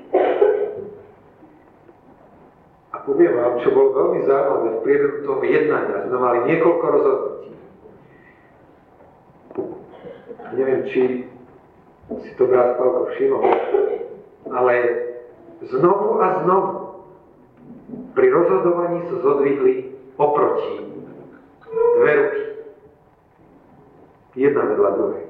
A 2.94 2.96
poviem 3.06 3.34
vám, 3.34 3.62
čo 3.62 3.74
bolo 3.74 3.90
veľmi 3.94 4.20
zaujímavé, 4.26 4.70
v 4.70 4.84
priebehu 4.86 5.18
toho 5.26 5.42
jednania 5.46 6.06
sme 6.10 6.18
mali 6.18 6.40
niekoľko 6.50 6.86
rozhodnutí. 6.90 7.50
Neviem, 10.54 10.82
či 10.94 11.02
si 12.22 12.32
to 12.38 12.46
brat 12.46 12.78
Pavko 12.78 13.10
všimol, 13.14 13.42
ale 14.54 14.76
znovu 15.66 16.22
a 16.22 16.46
znovu 16.46 16.72
pri 18.14 18.28
rozhodovaní 18.30 19.10
sa 19.10 19.18
zodvihli 19.26 19.74
oproti 20.22 20.74
dve 21.74 22.12
ruky. 22.14 22.53
Jedna 24.34 24.66
vedľa 24.66 24.92
druhej. 24.98 25.26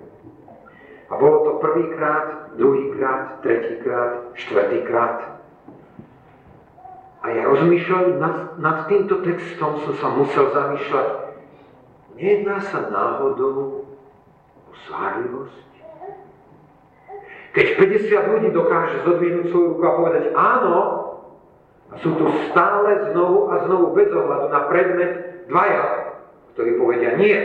A 1.12 1.14
bolo 1.20 1.38
to 1.46 1.52
prvýkrát, 1.60 2.56
druhýkrát, 2.56 3.44
tretíkrát, 3.44 4.34
štvrtýkrát. 4.40 5.18
A 7.24 7.26
ja 7.32 7.44
rozmýšľal 7.48 8.20
nad, 8.20 8.38
nad 8.60 8.78
týmto 8.88 9.24
textom, 9.24 9.80
som 9.84 9.94
sa 10.00 10.08
musel 10.16 10.52
zamýšľať, 10.52 11.08
nejedná 12.20 12.60
sa 12.64 12.88
náhodou 12.92 13.88
o 14.68 14.72
svárlivosť? 14.88 15.72
Keď 17.54 17.68
50 17.78 18.32
ľudí 18.34 18.50
dokáže 18.50 19.06
zodvihnúť 19.06 19.54
svoju 19.54 19.78
ruku 19.78 19.84
a 19.86 19.98
povedať 20.02 20.24
áno, 20.34 20.80
a 21.94 22.02
sú 22.02 22.10
tu 22.18 22.26
stále 22.50 23.14
znovu 23.14 23.54
a 23.54 23.70
znovu 23.70 23.94
bez 23.94 24.10
ohľadu 24.10 24.50
na 24.50 24.62
predmet 24.66 25.14
dvaja, 25.46 26.18
ktorí 26.58 26.82
povedia 26.82 27.14
nie. 27.14 27.38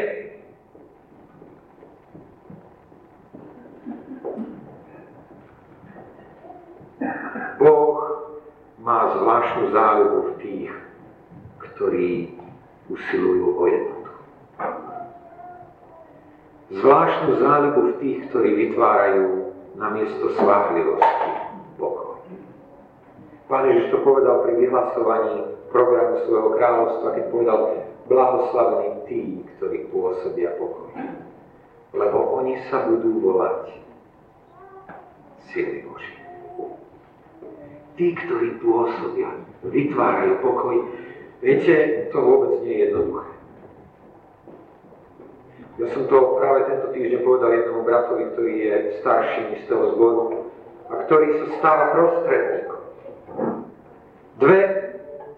Boh 7.61 7.93
má 8.89 9.13
zvláštnu 9.21 9.69
záľubu 9.69 10.19
v 10.25 10.33
tých, 10.41 10.73
ktorí 11.61 12.41
usilujú 12.89 13.61
o 13.61 13.65
jednotu. 13.69 14.13
Zvláštnu 16.73 17.37
záľubu 17.37 17.81
v 17.85 17.95
tých, 18.01 18.19
ktorí 18.33 18.51
vytvárajú 18.57 19.53
namiesto 19.77 20.33
sváhlivosti 20.41 21.33
pokoj. 21.77 22.25
Pán 23.53 23.69
Ježiš 23.69 23.93
to 23.93 24.01
povedal 24.01 24.41
pri 24.49 24.57
vyhlasovaní 24.57 25.53
programu 25.69 26.25
svojho 26.25 26.57
kráľovstva, 26.57 27.09
keď 27.13 27.25
povedal, 27.29 27.61
blahoslavení 28.09 29.05
tí, 29.05 29.45
ktorí 29.61 29.93
pôsobia 29.93 30.57
pokoj. 30.57 30.97
Lebo 31.93 32.41
oni 32.41 32.57
sa 32.73 32.89
budú 32.89 33.21
volať 33.21 33.69
syny 35.53 35.85
Boží. 35.85 36.18
Tí, 37.99 38.15
ktorí 38.15 38.63
pôsobia, 38.63 39.35
vytvárajú 39.67 40.39
pokoj. 40.39 40.87
Viete, 41.43 42.07
to 42.15 42.19
vôbec 42.23 42.63
nie 42.63 42.79
je 42.79 42.83
jednoduché. 42.87 43.27
Ja 45.83 45.87
som 45.95 46.07
to 46.07 46.39
práve 46.39 46.71
tento 46.71 46.95
týždeň 46.95 47.27
povedal 47.27 47.59
jednomu 47.59 47.83
bratovi, 47.83 48.31
ktorý 48.35 48.55
je 48.55 48.75
starší 49.03 49.63
z 49.63 49.65
toho 49.67 49.99
zboru 49.99 50.23
a 50.91 51.07
ktorý 51.07 51.27
sa 51.43 51.47
stáva 51.59 51.85
prostredníkom. 51.95 52.81
Dve 54.39 54.61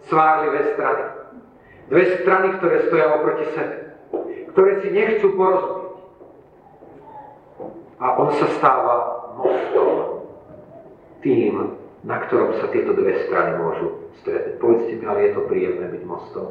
svárlivé 0.09 0.61
strany. 0.77 1.05
Dve 1.89 2.05
strany, 2.21 2.47
ktoré 2.61 2.77
stoja 2.93 3.07
oproti 3.17 3.45
sebe. 3.57 3.77
Ktoré 4.53 4.71
si 4.85 4.89
nechcú 4.93 5.33
porozumieť. 5.33 5.97
A 8.01 8.07
on 8.21 8.29
sa 8.37 8.47
stáva 8.57 8.97
mostom. 9.41 10.25
Tým, 11.21 11.80
na 12.05 12.17
ktorom 12.25 12.57
sa 12.61 12.73
tieto 12.73 12.97
dve 12.97 13.29
strany 13.29 13.61
môžu 13.61 14.09
stretnúť. 14.25 14.57
Povedzte 14.57 14.93
mi, 14.97 15.05
ale 15.05 15.21
je 15.29 15.33
to 15.37 15.43
príjemné 15.49 15.87
byť 15.93 16.03
mostom? 16.09 16.47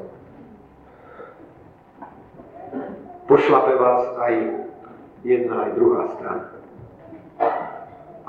Pošlape 3.25 3.73
vás 3.77 4.03
aj 4.25 4.33
jedna, 5.21 5.69
aj 5.69 5.71
druhá 5.77 6.03
strana. 6.17 6.45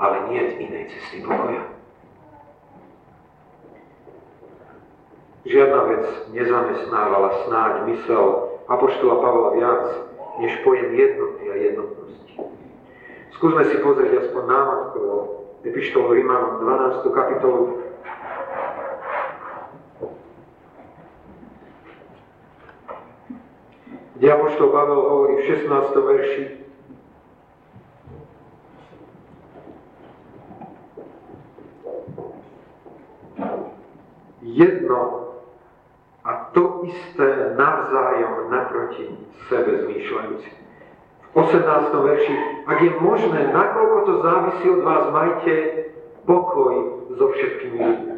Ale 0.01 0.15
nie 0.33 0.41
inej 0.65 0.93
cesty 0.93 1.21
pokoja. 1.25 1.65
Žiadna 5.41 5.79
vec 5.89 6.05
nezamestnávala 6.37 7.49
snáď 7.49 7.73
mysel 7.89 8.25
Apoštola 8.69 9.25
Pavla 9.25 9.49
viac, 9.57 9.83
než 10.37 10.53
pojem 10.61 10.93
jednoty 10.93 11.43
a 11.49 11.55
jednotnosti. 11.57 12.33
Skúsme 13.41 13.65
si 13.73 13.77
pozrieť 13.81 14.25
aspoň 14.25 14.43
námatkovo 14.45 15.40
Epištolu 15.65 16.13
Rímanom 16.13 16.59
12. 16.59 17.13
kapitolu 17.13 17.81
kde 24.21 24.37
Pavel 24.69 25.01
hovorí 25.01 25.41
v 25.41 25.45
16. 25.49 25.97
verši, 25.97 26.43
jedno 34.45 35.01
a 36.21 36.53
to 36.53 36.85
isté 36.85 37.57
navzájom 37.57 38.53
naproti 38.53 39.09
sebe 39.49 39.89
zmýšľajúci. 39.89 40.60
V 41.31 41.35
18. 41.39 41.95
verši, 41.95 42.35
ak 42.67 42.77
je 42.83 42.91
možné, 42.99 43.39
nakoľko 43.55 43.97
to 44.03 44.13
závisí 44.19 44.65
od 44.67 44.81
vás, 44.83 45.03
majte 45.15 45.55
pokoj 46.27 47.07
so 47.15 47.25
všetkými 47.31 47.77
ľuďmi. 47.79 48.15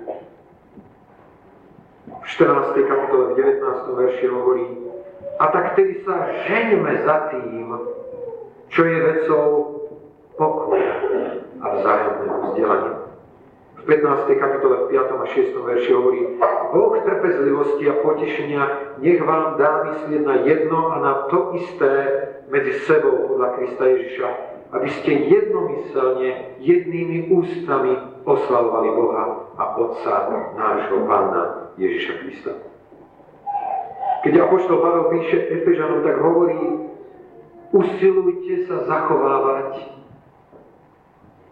V 2.10 2.26
14. 2.26 2.74
kapitole 2.74 3.24
v 3.32 3.34
19. 3.38 4.02
verši 4.02 4.26
hovorí, 4.34 4.66
a 5.38 5.46
tak 5.54 5.78
tedy 5.78 6.02
sa 6.02 6.26
žeňme 6.50 7.06
za 7.06 7.18
tým, 7.30 7.70
čo 8.74 8.82
je 8.82 8.98
vecou 8.98 9.48
pokoja 10.34 10.94
a 11.62 11.66
vzájomného 11.78 12.38
vzdelania. 12.50 12.96
V 13.78 13.82
15. 13.86 14.42
kapitole 14.42 14.76
v 14.78 14.86
5. 14.90 15.22
a 15.22 15.26
6. 15.30 15.54
verši 15.54 15.92
hovorí 15.94 16.22
Boh 16.74 16.98
trpezlivosti 17.04 17.86
a 17.92 18.00
potešenia 18.02 18.64
nech 18.98 19.22
vám 19.22 19.62
dá 19.62 19.86
myslieť 19.92 20.22
na 20.26 20.36
jedno 20.42 20.80
a 20.90 20.96
na 20.98 21.14
to 21.30 21.54
isté 21.60 21.94
medzi 22.54 22.86
sebou 22.86 23.34
podľa 23.34 23.58
Krista 23.58 23.84
Ježiša, 23.90 24.28
aby 24.78 24.90
ste 25.02 25.12
jednomyselne, 25.26 26.30
jednými 26.62 27.34
ústami 27.34 27.98
oslavovali 28.30 28.90
Boha 28.94 29.26
a 29.58 29.64
Otca 29.82 30.30
nášho 30.54 31.02
Pána 31.10 31.74
Ježiša 31.82 32.14
Krista. 32.22 32.54
Keď 34.22 34.34
Apoštol 34.38 34.78
Pavel 34.80 35.06
píše 35.18 35.38
Efežanom, 35.50 36.06
tak 36.06 36.16
hovorí, 36.22 36.62
usilujte 37.74 38.70
sa 38.70 38.86
zachovávať 38.86 39.98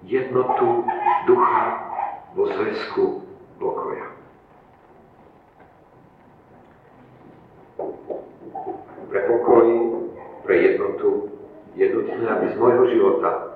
jednotu 0.05 0.85
ducha 1.25 1.65
vo 2.37 2.45
zväzku 2.47 3.25
pokoja. 3.57 4.07
Pre 9.11 9.21
pokoj, 9.27 9.67
pre 10.51 10.59
jednotu 10.67 11.31
je 11.79 11.87
nutné, 11.95 12.27
aby 12.27 12.51
z 12.51 12.59
môjho 12.59 12.83
života 12.91 13.55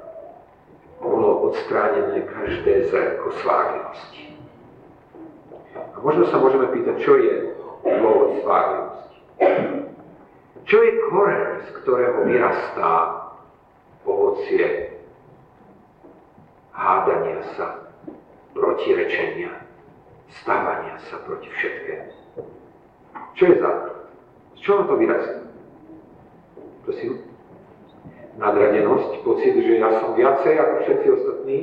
bolo 1.03 1.51
odstránené 1.51 2.23
každé 2.23 2.87
zrko 2.87 3.35
svágivosti. 3.43 4.31
A 5.75 5.99
možno 5.99 6.23
sa 6.31 6.39
môžeme 6.39 6.71
pýtať, 6.71 6.95
čo 7.03 7.19
je 7.19 7.51
dôvod 7.83 8.39
svárlivosti. 8.39 9.17
Čo 10.63 10.77
je 10.87 10.91
koreň, 11.11 11.47
z 11.67 11.69
ktorého 11.83 12.19
vyrastá 12.31 12.95
ovocie 14.07 14.95
hádania 16.71 17.43
sa, 17.59 17.91
protirečenia, 18.55 19.51
stávania 20.31 20.95
sa 21.11 21.19
proti 21.27 21.51
všetkému? 21.51 22.07
Čo 23.35 23.43
je 23.51 23.55
základ? 23.59 23.99
Z 24.55 24.59
čoho 24.63 24.81
to 24.87 24.95
vyrastá? 24.95 25.44
Prosím? 26.85 27.17
Nadradenosť, 28.37 29.25
pocit, 29.25 29.57
že 29.57 29.73
ja 29.81 29.89
som 30.03 30.13
viacej 30.13 30.53
ako 30.53 30.73
všetci 30.85 31.07
ostatní? 31.17 31.57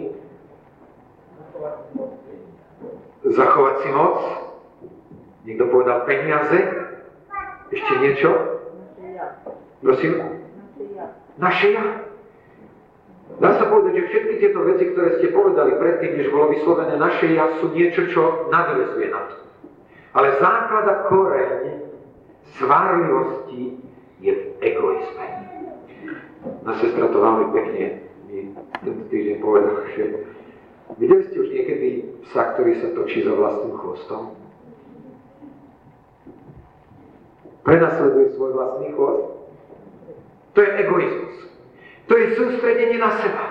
Zachovať 3.22 3.76
si 3.86 3.88
moc? 3.94 4.18
Niekto 5.46 5.64
povedal 5.70 6.02
peniaze? 6.10 6.58
Ešte 7.70 7.92
niečo? 8.02 8.30
Prosím? 9.78 10.12
Naše 11.38 11.68
ja. 11.70 11.84
Dá 13.38 13.58
sa 13.58 13.64
povedať, 13.70 14.02
že 14.02 14.08
všetky 14.12 14.34
tieto 14.42 14.60
veci, 14.66 14.84
ktoré 14.92 15.08
ste 15.18 15.34
povedali 15.34 15.72
predtým, 15.78 16.18
než 16.18 16.28
bolo 16.34 16.52
vyslovené 16.52 16.98
naše 16.98 17.32
ja, 17.32 17.62
sú 17.62 17.72
niečo, 17.72 18.10
čo 18.10 18.50
nadvezuje 18.50 19.08
na 19.08 19.20
to. 19.30 19.36
Ale 20.12 20.36
základ 20.36 20.84
a 20.84 20.96
koreň 21.08 21.62
svárlivosti 22.60 23.91
je 24.22 24.32
v 24.32 24.42
egoizme. 24.62 25.26
Na 26.62 26.78
sestra 26.78 27.10
to 27.10 27.18
veľmi 27.18 27.46
pekne 27.50 27.84
mi 28.30 28.54
tento 28.82 29.02
týždeň 29.10 29.36
povedal, 29.42 29.82
že 29.98 30.30
videli 30.96 31.22
ste 31.26 31.36
už 31.42 31.48
niekedy 31.50 31.88
psa, 32.30 32.54
ktorý 32.54 32.72
sa 32.78 32.88
točí 32.94 33.26
za 33.26 33.34
vlastným 33.34 33.74
chvostom? 33.74 34.38
Prenasleduje 37.66 38.34
svoj 38.34 38.50
vlastný 38.54 38.94
chvost? 38.94 39.26
To 40.54 40.58
je 40.62 40.70
egoizmus. 40.86 41.36
To 42.10 42.12
je 42.18 42.26
sústredenie 42.34 42.98
na 42.98 43.10
seba. 43.22 43.44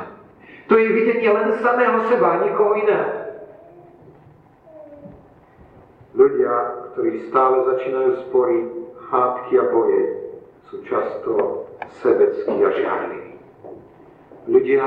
To 0.68 0.80
je 0.80 0.88
videnie 0.88 1.28
len 1.28 1.60
samého 1.60 2.08
seba 2.08 2.40
a 2.40 2.42
nikoho 2.48 2.80
iného. 2.80 3.12
Ľudia, 6.12 6.54
ktorí 6.92 7.32
stále 7.32 7.56
začínajú 7.76 8.12
spory, 8.28 8.58
hádky 9.12 9.54
a 9.60 9.66
boje, 9.72 10.21
sú 10.72 10.80
často 10.88 11.32
sebeckí 12.00 12.56
a 12.64 12.70
žiarliví. 12.72 13.36
Ľudia, 14.48 14.86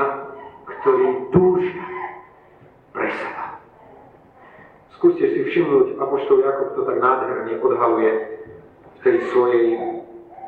ktorí 0.65 1.29
túžia 1.29 1.85
pre 2.89 3.13
seba. 3.13 3.61
Skúste 4.97 5.29
si 5.29 5.45
všimnúť, 5.45 6.01
Apoštol 6.01 6.41
Jakob 6.41 6.73
to 6.73 6.81
tak 6.89 6.97
nádherne 6.97 7.53
odhaluje 7.61 8.11
v 8.81 8.97
tej 9.05 9.15
svojej, 9.29 9.67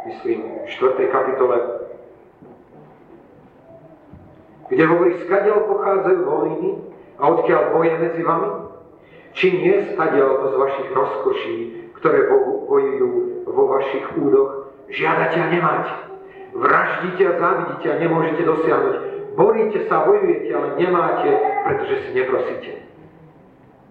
myslím, 0.10 0.66
4. 0.66 1.06
kapitole, 1.14 1.58
kde 4.68 4.84
hovorí, 4.90 5.22
skadiaľ 5.22 5.70
pochádzajú 5.70 6.20
vojny 6.26 6.70
a 7.22 7.24
odkiaľ 7.30 7.62
boje 7.78 7.94
medzi 8.02 8.22
vami? 8.26 8.52
Či 9.38 9.46
nie 9.54 9.76
skadiaľ 9.94 10.42
to 10.42 10.48
z 10.50 10.56
vašich 10.58 10.90
rozkoší, 10.98 11.58
ktoré 12.02 12.26
bojujú 12.66 13.10
vo 13.46 13.64
vašich 13.70 14.06
údoch, 14.18 14.67
žiadate 14.92 15.38
a 15.40 15.48
nemáte. 15.52 15.94
Vraždíte 16.58 17.24
a 17.28 17.34
závidíte 17.40 17.88
a 17.92 18.00
nemôžete 18.02 18.42
dosiahnuť. 18.44 18.96
Boríte 19.38 19.80
sa, 19.86 20.10
bojujete, 20.10 20.50
ale 20.50 20.68
nemáte, 20.82 21.30
pretože 21.70 21.96
si 22.04 22.10
neprosíte. 22.18 22.72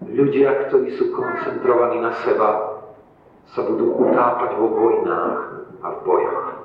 Ľudia, 0.03 0.67
ktorí 0.67 0.99
sú 0.99 1.15
koncentrovaní 1.15 2.03
na 2.03 2.11
seba, 2.27 2.83
sa 3.55 3.63
budú 3.63 3.95
utápať 3.95 4.59
vo 4.59 4.67
vojnách 4.75 5.39
a 5.83 5.87
v 5.87 5.97
bojoch. 6.03 6.57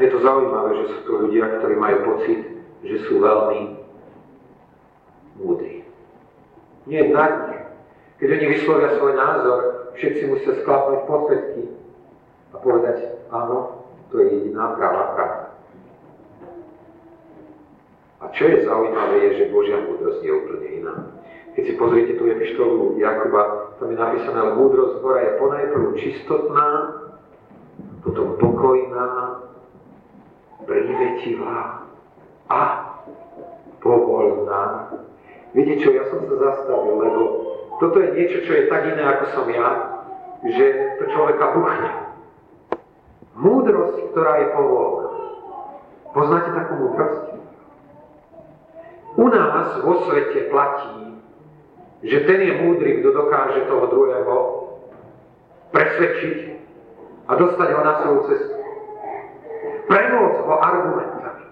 je 0.00 0.08
to 0.08 0.18
zaujímavé, 0.24 0.70
že 0.80 0.86
sú 0.96 0.98
to 1.04 1.12
ľudia, 1.28 1.44
ktorí 1.60 1.74
majú 1.76 1.98
pocit, 2.16 2.40
že 2.80 2.96
sú 3.04 3.20
veľmi 3.20 3.76
múdri. 5.36 5.84
Nie 6.88 7.12
nich. 7.12 7.64
Keď 8.20 8.28
oni 8.36 8.46
vyslovia 8.56 8.96
svoj 8.96 9.12
názor, 9.16 9.60
všetci 9.96 10.22
musia 10.30 10.52
sklapnúť 10.62 11.00
podpätky 11.06 11.62
a 12.52 12.56
povedať, 12.58 12.96
áno, 13.30 13.86
to 14.10 14.18
je 14.20 14.26
jediná 14.30 14.74
pravá 14.74 15.02
pravda. 15.14 15.46
A 18.20 18.28
čo 18.36 18.44
je 18.52 18.68
zaujímavé, 18.68 19.16
je, 19.16 19.30
že 19.40 19.52
Božia 19.54 19.80
múdrosť 19.80 20.20
je 20.20 20.32
úplne 20.34 20.68
iná. 20.82 20.94
Keď 21.56 21.62
si 21.66 21.74
pozriete 21.80 22.12
tú 22.20 22.28
epištolu 22.28 23.00
Jakuba, 23.00 23.74
tam 23.80 23.88
je 23.90 23.96
napísané, 23.96 24.38
ale 24.38 24.58
múdrosť 24.60 24.94
hora 25.00 25.20
je 25.24 25.38
ponajprv 25.40 25.84
čistotná, 25.96 26.68
potom 28.04 28.36
pokojná, 28.36 29.08
prívetivá 30.68 31.88
a 32.52 32.60
povolná. 33.80 34.94
Viete 35.56 35.82
čo, 35.82 35.90
ja 35.90 36.06
som 36.12 36.22
sa 36.28 36.36
zastavil, 36.36 36.94
lebo 37.00 37.49
toto 37.80 37.96
je 37.98 38.12
niečo, 38.12 38.44
čo 38.44 38.52
je 38.52 38.68
tak 38.68 38.84
iné 38.86 39.02
ako 39.02 39.24
som 39.32 39.46
ja, 39.48 39.68
že 40.44 40.66
to 41.00 41.04
človeka 41.16 41.56
buchne. 41.56 41.90
Múdrosť, 43.40 43.96
ktorá 44.12 44.32
je 44.44 44.46
povolná. 44.52 45.08
Poznáte 46.12 46.50
takú 46.52 46.74
múdrosť? 46.76 47.24
U 49.16 49.26
nás 49.26 49.80
vo 49.80 49.94
svete 50.06 50.52
platí, 50.52 51.18
že 52.04 52.24
ten 52.28 52.40
je 52.40 52.52
múdry, 52.68 53.00
kto 53.00 53.16
dokáže 53.16 53.66
toho 53.66 53.84
druhého 53.88 54.36
presvedčiť 55.72 56.36
a 57.28 57.32
dostať 57.36 57.68
ho 57.74 57.80
na 57.84 57.94
svoju 58.00 58.20
cestu 58.28 58.60
premôcť 59.90 60.38
ho 60.46 60.54
argumentami. 60.54 61.44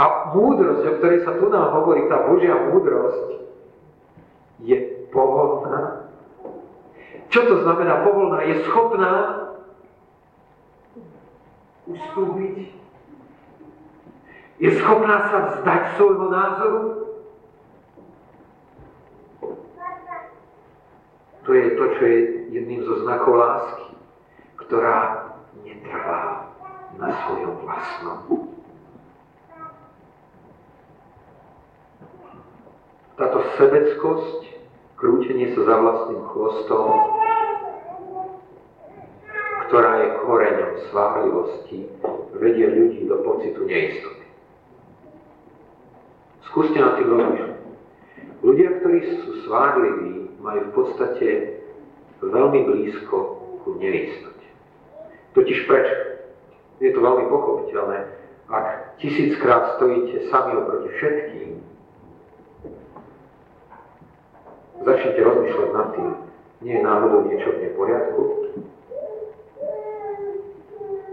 A 0.00 0.04
múdrosť, 0.32 0.82
o 0.88 0.96
ktorej 0.96 1.20
sa 1.28 1.36
tu 1.36 1.52
nám 1.52 1.76
hovorí, 1.76 2.08
tá 2.08 2.24
Božia 2.24 2.56
múdrosť, 2.72 3.28
je 4.64 4.97
povolná. 5.12 6.08
Čo 7.28 7.40
to 7.44 7.54
znamená 7.62 8.04
povolná? 8.04 8.40
Je 8.44 8.64
schopná 8.64 9.12
ustúpiť. 11.88 12.72
Je 14.58 14.70
schopná 14.82 15.30
sa 15.30 15.38
vzdať 15.54 15.82
svojho 15.96 16.26
názoru. 16.28 16.80
To 21.48 21.50
je 21.56 21.66
to, 21.80 21.84
čo 21.96 22.02
je 22.04 22.18
jedným 22.52 22.84
zo 22.84 23.00
znakov 23.08 23.40
lásky, 23.40 23.96
ktorá 24.60 25.32
netrvá 25.64 26.52
na 27.00 27.08
svojom 27.24 27.54
vlastnom. 27.64 28.20
Táto 33.16 33.38
sebeckosť, 33.56 34.57
krútenie 34.98 35.54
sa 35.54 35.62
za 35.62 35.76
vlastným 35.78 36.22
chvostom, 36.34 36.86
ktorá 39.70 39.92
je 40.02 40.08
koreňom 40.26 40.72
sváhlivosti, 40.90 41.78
vedie 42.34 42.66
ľudí 42.66 43.06
do 43.06 43.22
pocitu 43.22 43.62
neistoty. 43.62 44.26
Skúste 46.50 46.78
na 46.82 46.98
tým 46.98 47.08
rozmýšľať. 47.14 47.60
Ľudia, 48.42 48.68
ktorí 48.80 48.98
sú 49.22 49.30
sváhliví, 49.46 50.34
majú 50.42 50.60
v 50.70 50.72
podstate 50.74 51.28
veľmi 52.24 52.60
blízko 52.66 53.16
ku 53.62 53.78
neistote. 53.78 54.46
Totiž 55.36 55.68
prečo? 55.68 55.96
Je 56.78 56.90
to 56.94 57.02
veľmi 57.02 57.26
pochopiteľné. 57.30 57.98
Ak 58.48 58.96
tisíckrát 59.02 59.76
stojíte 59.76 60.30
sami 60.32 60.56
oproti 60.56 60.88
všetkým, 60.96 61.67
začnite 64.84 65.20
rozmýšľať 65.22 65.70
nad 65.74 65.88
tým, 65.94 66.08
nie 66.62 66.74
je 66.78 66.82
náhodou 66.82 67.20
niečo 67.26 67.48
v 67.54 67.62
neporiadku, 67.70 68.20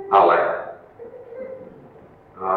ale 0.09 0.37
a 2.35 2.47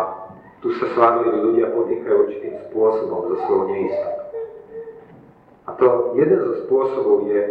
tu 0.59 0.75
sa 0.83 0.87
s 0.91 0.95
vami 0.99 1.23
ľudia 1.39 1.71
potýkajú 1.71 2.17
určitým 2.27 2.55
spôsobom 2.69 3.31
zo 3.31 3.37
svojho 3.47 3.65
neistotu. 3.71 4.23
A 5.65 5.71
to 5.79 5.87
jeden 6.19 6.39
zo 6.43 6.55
spôsobov 6.67 7.31
je, 7.31 7.43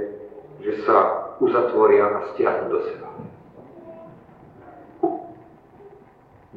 že 0.66 0.84
sa 0.84 1.32
uzatvoria 1.40 2.04
a 2.04 2.20
stiahnu 2.36 2.68
do 2.68 2.80
seba. 2.92 3.08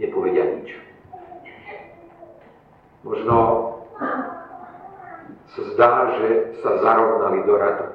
nepovedia 0.00 0.44
nič. 0.56 0.68
Možno 3.04 3.36
sa 5.52 5.62
zdá, 5.76 5.92
že 6.20 6.28
sa 6.64 6.70
zarovnali 6.80 7.39
do 7.50 7.58
radu. 7.58 7.86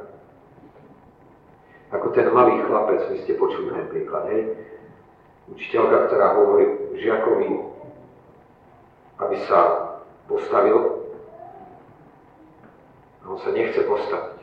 Ako 1.96 2.12
ten 2.12 2.28
malý 2.36 2.60
chlapec, 2.68 3.08
vy 3.08 3.24
ste 3.24 3.40
počuli 3.40 3.72
ten 3.72 3.88
príklad, 3.88 4.28
hej? 4.28 4.52
Učiteľka, 5.48 6.12
ktorá 6.12 6.36
hovorí 6.36 6.66
žiakovi, 7.00 7.48
aby 9.24 9.38
sa 9.48 9.60
postavil 10.28 11.06
A 13.24 13.34
on 13.34 13.40
sa 13.42 13.50
nechce 13.50 13.82
postaviť. 13.82 14.38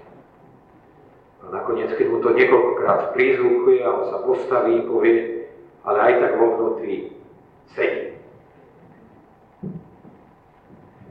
A 1.42 1.54
nakoniec, 1.54 1.94
keď 1.94 2.06
mu 2.10 2.18
to 2.18 2.34
niekoľkokrát 2.34 3.14
prizvukuje 3.14 3.78
a 3.82 3.94
on 3.94 4.04
sa 4.10 4.18
postaví, 4.26 4.82
povie, 4.86 5.46
ale 5.86 5.98
aj 6.02 6.12
tak 6.18 6.32
vo 6.38 6.46
vnútri 6.58 7.14
sedí. 7.78 8.18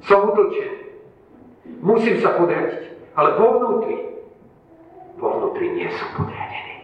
Som 0.03 0.35
utlčený. 0.35 0.79
Musím 1.79 2.19
sa 2.19 2.35
podriadiť. 2.35 2.90
Ale 3.15 3.29
vo 3.35 3.47
vnútri, 3.59 3.97
vo 5.19 5.27
vnútri 5.39 5.65
nie 5.75 5.87
som 5.99 6.07
podriadený. 6.15 6.75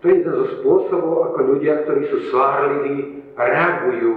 To 0.00 0.04
je 0.06 0.14
jeden 0.22 0.32
zo 0.32 0.46
spôsobov, 0.60 1.32
ako 1.32 1.38
ľudia, 1.56 1.82
ktorí 1.82 2.02
sú 2.12 2.18
svárliví, 2.30 3.24
reagujú 3.34 4.14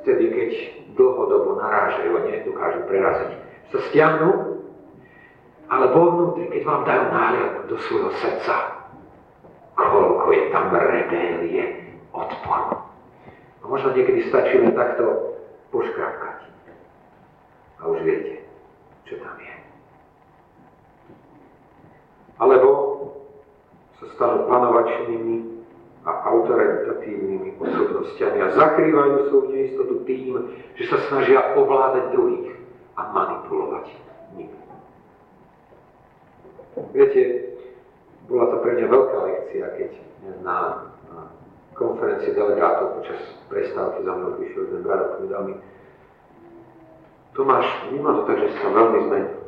vtedy, 0.00 0.24
keď 0.32 0.50
dlhodobo 0.96 1.60
narážajú 1.60 2.10
a 2.16 2.20
nedokážu 2.24 2.80
preraziť. 2.88 3.30
Sa 3.70 3.78
stiahnu, 3.90 4.30
ale 5.70 5.84
vo 5.92 6.02
vnútri, 6.10 6.50
keď 6.50 6.62
vám 6.66 6.82
dajú 6.88 7.04
náhľad 7.12 7.52
do 7.68 7.76
svojho 7.86 8.10
srdca, 8.18 8.54
koľko 9.76 10.26
je 10.34 10.44
tam 10.50 10.72
rebélie, 10.74 11.64
odporu. 12.10 12.74
A 13.60 13.64
možno 13.68 13.94
niekedy 13.94 14.26
stačí 14.28 14.58
len 14.58 14.74
takto 14.74 15.36
poškrápkať. 15.70 16.38
A 17.80 17.82
už 17.86 18.02
viete, 18.02 18.44
čo 19.06 19.14
tam 19.22 19.36
je. 19.38 19.54
Alebo 22.40 22.68
sa 24.00 24.06
stanú 24.16 24.48
panovačnými 24.48 25.60
a 26.08 26.10
autoritatívnymi 26.32 27.60
osobnostiami 27.60 28.38
a 28.40 28.56
zakrývajú 28.56 29.28
svoju 29.28 29.46
neistotu 29.52 29.94
tým, 30.08 30.56
že 30.80 30.88
sa 30.88 30.96
snažia 31.12 31.52
ovládať 31.60 32.16
druhých 32.16 32.56
a 32.96 33.12
manipulovať 33.12 33.92
nimi. 34.32 34.56
Viete, 36.96 37.20
bola 38.24 38.48
to 38.48 38.56
pre 38.64 38.80
mňa 38.80 38.86
veľká 38.88 39.18
lekcia, 39.28 39.64
keď 39.76 39.90
na, 40.40 40.88
na 41.12 41.18
konferencii 41.76 42.32
delegátov 42.32 43.04
počas 43.04 43.20
prestávky 43.52 44.00
za 44.00 44.12
mnou 44.16 44.40
prišiel 44.40 44.64
ten 44.72 44.80
brat 44.80 45.00
a 45.04 45.14
povedal 45.20 45.42
mi, 45.44 45.54
Tomáš, 47.36 47.66
vníma 47.92 48.10
to 48.16 48.22
tak, 48.24 48.36
že 48.42 48.48
sa 48.58 48.68
veľmi 48.72 48.98
zmenil. 49.06 49.39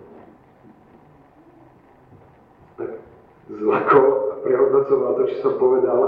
Tak 2.77 2.91
zlako 3.49 4.01
a 4.33 4.35
prehodnocoval 4.43 5.11
to, 5.15 5.23
čo 5.29 5.37
som 5.45 5.55
povedal 5.61 6.01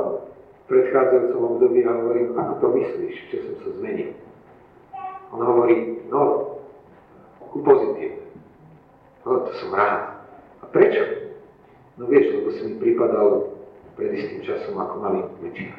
v 0.64 0.72
predchádzajúcom 0.72 1.42
období 1.56 1.84
a 1.84 1.92
hovorím, 1.92 2.32
ako 2.38 2.52
to 2.60 2.66
myslíš, 2.80 3.14
že 3.28 3.36
som 3.44 3.54
sa 3.60 3.68
zmenil. 3.76 4.16
On 5.34 5.42
hovorí, 5.44 6.00
no, 6.08 6.54
ku 7.52 7.60
pozitívne. 7.60 8.24
No, 9.26 9.44
to 9.44 9.52
som 9.60 9.76
rád. 9.76 10.24
A 10.62 10.64
prečo? 10.72 11.32
No 12.00 12.10
vieš, 12.10 12.34
lebo 12.34 12.48
si 12.54 12.60
mi 12.66 12.74
pripadal 12.80 13.54
pred 13.94 14.10
istým 14.14 14.42
časom 14.42 14.74
ako 14.74 14.94
malý 14.98 15.20
mečiar. 15.38 15.78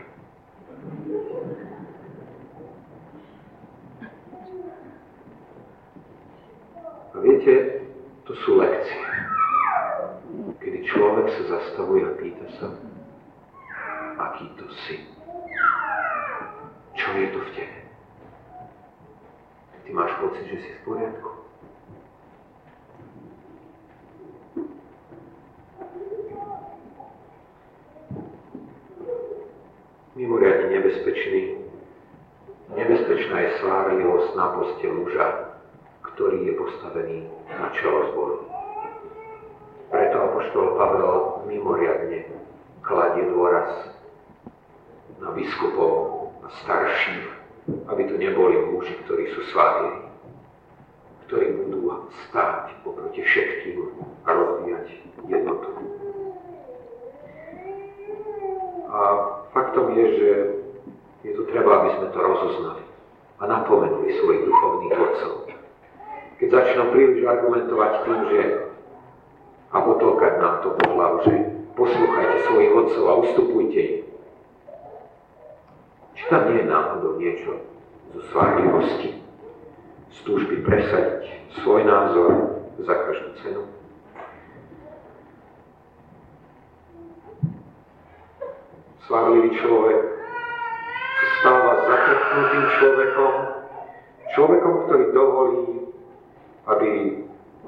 A 7.15 7.17
viete, 7.23 7.83
to 8.27 8.35
sú 8.43 8.59
lekcie. 8.59 9.14
Človek 10.85 11.27
sa 11.33 11.43
zastavuje 11.49 12.05
a 12.05 12.13
pýta 12.13 12.45
sa, 12.61 12.67
aký 14.21 14.45
to 14.53 14.69
si. 14.85 15.01
Čo 16.93 17.09
je 17.17 17.27
to 17.33 17.39
v 17.41 17.49
tebe? 17.57 17.79
Ty 19.85 19.89
máš 19.93 20.13
pocit, 20.21 20.45
že 20.45 20.57
si 20.61 20.69
v 20.69 20.81
poriadku. 20.85 21.29
Mimoriadne 30.15 30.67
nebezpečný. 30.69 31.41
Nebezpečná 32.77 33.37
je 33.41 33.49
svárlivosť 33.59 34.29
na 34.37 34.47
poste 34.53 34.87
muža, 34.87 35.27
ktorý 36.13 36.45
je 36.45 36.53
postavený 36.55 37.17
na 37.51 37.67
čelo 37.73 37.99
zboru. 38.13 38.37
Preto 39.91 40.17
apoštol 40.17 40.75
Pavel 40.75 41.45
mimoriadne 41.47 42.27
kladie 42.81 43.31
dôraz 43.31 43.95
na 45.21 45.31
biskupov, 45.31 46.31
na 46.43 46.49
starších, 46.63 47.27
aby 47.87 48.01
to 48.09 48.15
neboli 48.19 48.59
muži, 48.75 48.91
ktorí 49.05 49.29
sú 49.37 49.41
svátili, 49.53 50.09
ktorí 51.29 51.47
budú 51.63 52.11
stáť 52.27 52.75
poproti 52.81 53.23
všetkým 53.23 53.87
a 54.25 54.29
rozvíjať 54.33 54.87
jednotu. 55.31 55.69
A 58.89 58.99
faktom 59.53 59.84
je, 59.95 60.05
že 60.19 60.29
je 61.25 61.31
tu 61.33 61.43
treba, 61.49 61.81
aby 61.81 61.89
sme 61.97 62.07
to 62.11 62.19
rozoznali 62.19 62.83
a 63.39 63.43
napomenuli 63.47 64.11
svojich 64.19 64.43
duchovných 64.43 64.93
vodcov 64.99 65.45
keď 66.35 66.47
začnú 66.51 66.91
príliš 66.91 67.23
argumentovať 67.23 67.91
tým, 68.03 68.19
že 68.27 68.41
a 69.71 69.77
potlkať 69.81 70.33
nám 70.39 70.55
to 70.63 70.69
po 70.75 70.85
hlavu, 70.95 71.17
že 71.27 71.33
poslúchajte 71.75 72.37
svojich 72.47 72.71
odcov 72.75 73.03
a 73.07 73.13
ustupujte 73.23 73.79
im. 73.79 74.03
Či 76.15 76.23
tam 76.31 76.47
nie 76.47 76.63
je 76.63 76.71
náhodou 76.71 77.19
niečo 77.19 77.51
zo 78.15 78.21
svárlivosti, 78.31 79.19
z 80.15 80.17
túžby 80.23 80.63
presadiť 80.63 81.23
svoj 81.59 81.83
názor 81.83 82.31
za 82.79 82.95
každú 82.95 83.29
cenu? 83.43 83.63
Svárlivý 89.05 89.53
človek 89.61 90.01
sa 91.15 91.27
stáva 91.39 91.71
zatrpnutým 91.85 92.65
človekom, 92.81 93.33
človekom, 94.33 94.73
ktorý 94.89 95.05
dovolí 95.13 95.75
aby 96.65 96.89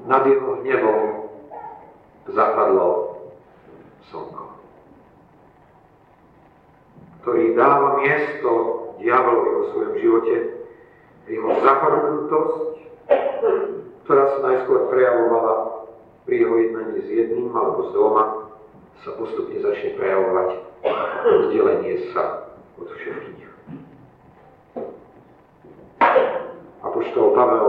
nad 0.06 0.26
jeho 0.26 0.58
hnevom 0.62 1.02
zapadlo 2.34 2.88
slnko, 4.10 4.46
ktorý 7.22 7.44
dáva 7.54 8.02
miesto 8.02 8.50
diablovi 8.98 9.48
vo 9.54 9.64
svojom 9.70 9.94
živote, 10.02 10.34
jeho 11.28 11.50
zahorknutosť, 11.62 12.60
ktorá 14.04 14.24
sa 14.34 14.38
najskôr 14.42 14.80
prejavovala 14.90 15.54
pri 16.26 16.34
jeho 16.42 16.56
jednaní 16.58 16.98
s 17.04 17.08
jedným 17.08 17.52
alebo 17.54 17.88
s 17.88 17.90
dvoma, 17.94 18.24
sa 19.04 19.10
postupne 19.14 19.58
začne 19.62 19.94
prejavovať 19.94 20.48
oddelenie 21.28 22.10
sa 22.10 22.50
od 22.78 22.88
všetkých. 22.90 23.46
Apoštol 26.82 27.26
Pavel 27.34 27.68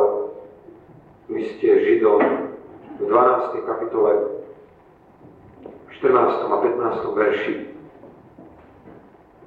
liste 1.29 1.69
Židom 1.69 2.21
v 2.97 3.01
12. 3.05 3.69
kapitole 3.69 4.11
v 5.61 5.91
14. 6.01 6.49
a 6.49 6.57
15. 6.61 7.17
verši 7.17 7.55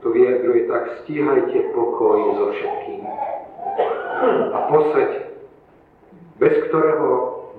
to 0.03 0.11
vyjadruje 0.11 0.66
tak, 0.66 1.03
stíhajte 1.03 1.59
pokoj 1.74 2.18
so 2.35 2.47
všetkým 2.59 3.03
a 4.51 4.59
poseď, 4.70 5.11
bez 6.39 6.55
ktorého 6.70 7.11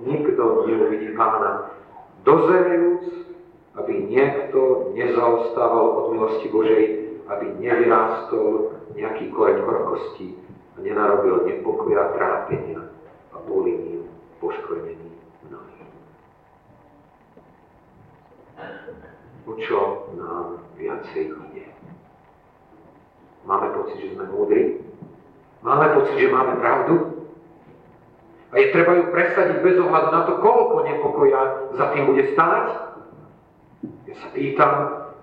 nikto 0.04 0.68
neuvidí 0.68 1.16
pána, 1.16 1.72
dozerujúc, 2.28 3.33
aby 3.74 3.94
niekto 4.06 4.94
nezaostával 4.94 5.86
od 5.98 6.06
milosti 6.14 6.48
Božej, 6.54 6.84
aby 7.26 7.46
nevyrástol 7.58 8.78
nejaký 8.94 9.34
koreň 9.34 9.66
horkosti 9.66 10.38
a 10.78 10.86
nenarobil 10.86 11.50
nepokoja, 11.50 12.14
trápenia 12.14 12.86
a 13.34 13.38
bolí 13.50 14.06
poškvrnený 14.38 15.10
mnohí. 15.50 15.82
O 19.50 19.54
čo 19.58 19.80
nám 20.22 20.62
viacej 20.78 21.34
ide? 21.34 21.66
Máme 23.44 23.74
pocit, 23.76 23.98
že 24.00 24.14
sme 24.16 24.30
múdri? 24.30 24.80
Máme 25.66 25.98
pocit, 25.98 26.16
že 26.16 26.32
máme 26.32 26.62
pravdu? 26.62 27.26
A 28.54 28.62
je 28.62 28.70
treba 28.70 28.94
ju 29.02 29.10
presadiť 29.10 29.66
bez 29.66 29.76
ohľadu 29.82 30.10
na 30.14 30.22
to, 30.30 30.38
koľko 30.38 30.86
nepokoja 30.86 31.42
za 31.74 31.86
tým 31.90 32.06
bude 32.06 32.22
stáť? 32.38 32.93
Ja 34.14 34.22
sa 34.22 34.30
pýtam, 34.30 34.74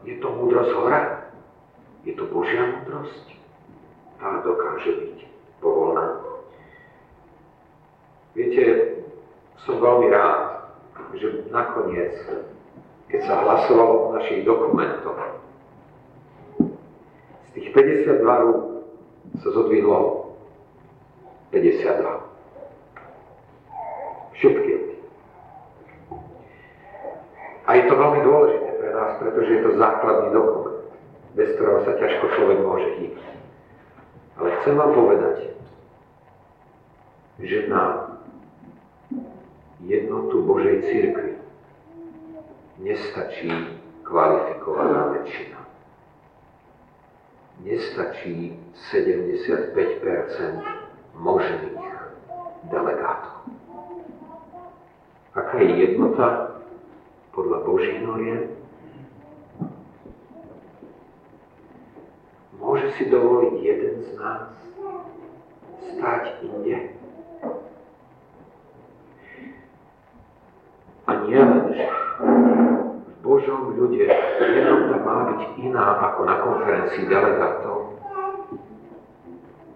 je 0.03 0.19
to 0.19 0.35
múdrosť 0.35 0.75
hora? 0.75 1.31
Je 2.03 2.11
to 2.19 2.27
Božia 2.27 2.75
múdrosť? 2.75 3.39
Tá 4.19 4.43
dokáže 4.43 4.91
byť 4.91 5.31
povolná. 5.63 6.19
Viete, 8.35 8.99
som 9.63 9.79
veľmi 9.79 10.11
rád, 10.11 10.75
že 11.15 11.47
nakoniec, 11.55 12.19
keď 13.15 13.21
sa 13.31 13.47
hlasovalo 13.47 14.11
o 14.11 14.19
našich 14.19 14.43
dokumentoch, 14.43 15.39
z 17.47 17.49
tých 17.55 17.71
52 17.71 18.27
rúk 18.27 18.91
sa 19.39 19.49
zodvihlo 19.55 20.35
52. 21.55 24.35
Všetky 24.35 24.71
A 27.71 27.79
je 27.79 27.87
to 27.87 27.95
veľmi 27.95 28.27
dôležité 28.27 28.60
pretože 29.21 29.51
je 29.53 29.63
to 29.69 29.71
základný 29.77 30.29
dokument, 30.33 30.81
bez 31.37 31.53
ktorého 31.55 31.85
sa 31.85 31.93
ťažko 32.01 32.25
človek 32.41 32.59
môže 32.65 32.89
hýbať. 32.97 33.29
Ale 34.41 34.49
chcem 34.61 34.75
vám 34.81 34.93
povedať, 34.97 35.37
že 37.45 37.69
na 37.69 38.17
jednotu 39.85 40.41
Božej 40.41 40.89
církvy 40.89 41.37
nestačí 42.81 43.53
kvalifikovaná 44.09 45.21
väčšina. 45.21 45.61
Nestačí 47.61 48.57
75% 48.89 49.77
možných 51.21 51.85
delegátov. 52.73 53.37
Aká 55.37 55.61
je 55.61 55.73
jednota 55.77 56.57
podľa 57.37 57.59
Božích 57.69 58.01
noriem? 58.01 58.60
Môže 62.71 62.87
si 62.95 63.11
dovoliť 63.11 63.55
jeden 63.67 63.99
z 63.99 64.15
nás 64.15 64.47
stáť 65.91 66.39
inde? 66.47 66.95
A 71.03 71.11
nie 71.27 71.35
len, 71.35 71.67
že 71.75 71.85
v 73.11 73.15
Božom 73.27 73.75
ľude 73.75 74.07
jednota 74.39 75.03
má 75.03 75.35
byť 75.35 75.43
iná 75.67 75.99
ako 75.99 76.21
na 76.31 76.37
konferencii 76.47 77.11
delegátov. 77.11 77.99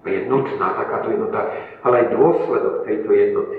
Je 0.07 0.31
nutná 0.31 0.79
takáto 0.79 1.11
jednota, 1.11 1.51
ale 1.83 2.07
aj 2.07 2.15
dôsledok 2.15 2.87
tejto 2.87 3.11
jednoty 3.11 3.59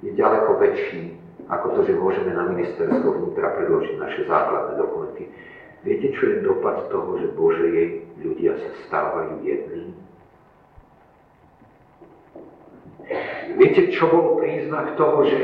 je 0.00 0.16
ďaleko 0.16 0.56
väčší 0.56 1.20
ako 1.52 1.76
to, 1.76 1.80
že 1.84 2.00
môžeme 2.00 2.32
na 2.32 2.48
ministerstvo 2.48 3.12
vnútra 3.12 3.60
predložiť 3.60 4.00
naše 4.00 4.24
základné 4.24 4.80
dokumenty. 4.80 5.28
Viete, 5.80 6.12
čo 6.12 6.22
je 6.28 6.36
dopad 6.44 6.92
toho, 6.92 7.16
že 7.16 7.32
Bože 7.32 7.66
jej 7.72 7.88
ľudia 8.20 8.52
sa 8.52 8.70
stávajú 8.84 9.40
jedným? 9.40 9.96
Viete, 13.56 13.88
čo 13.88 14.12
bol 14.12 14.26
príznak 14.38 14.94
toho, 15.00 15.24
že 15.24 15.40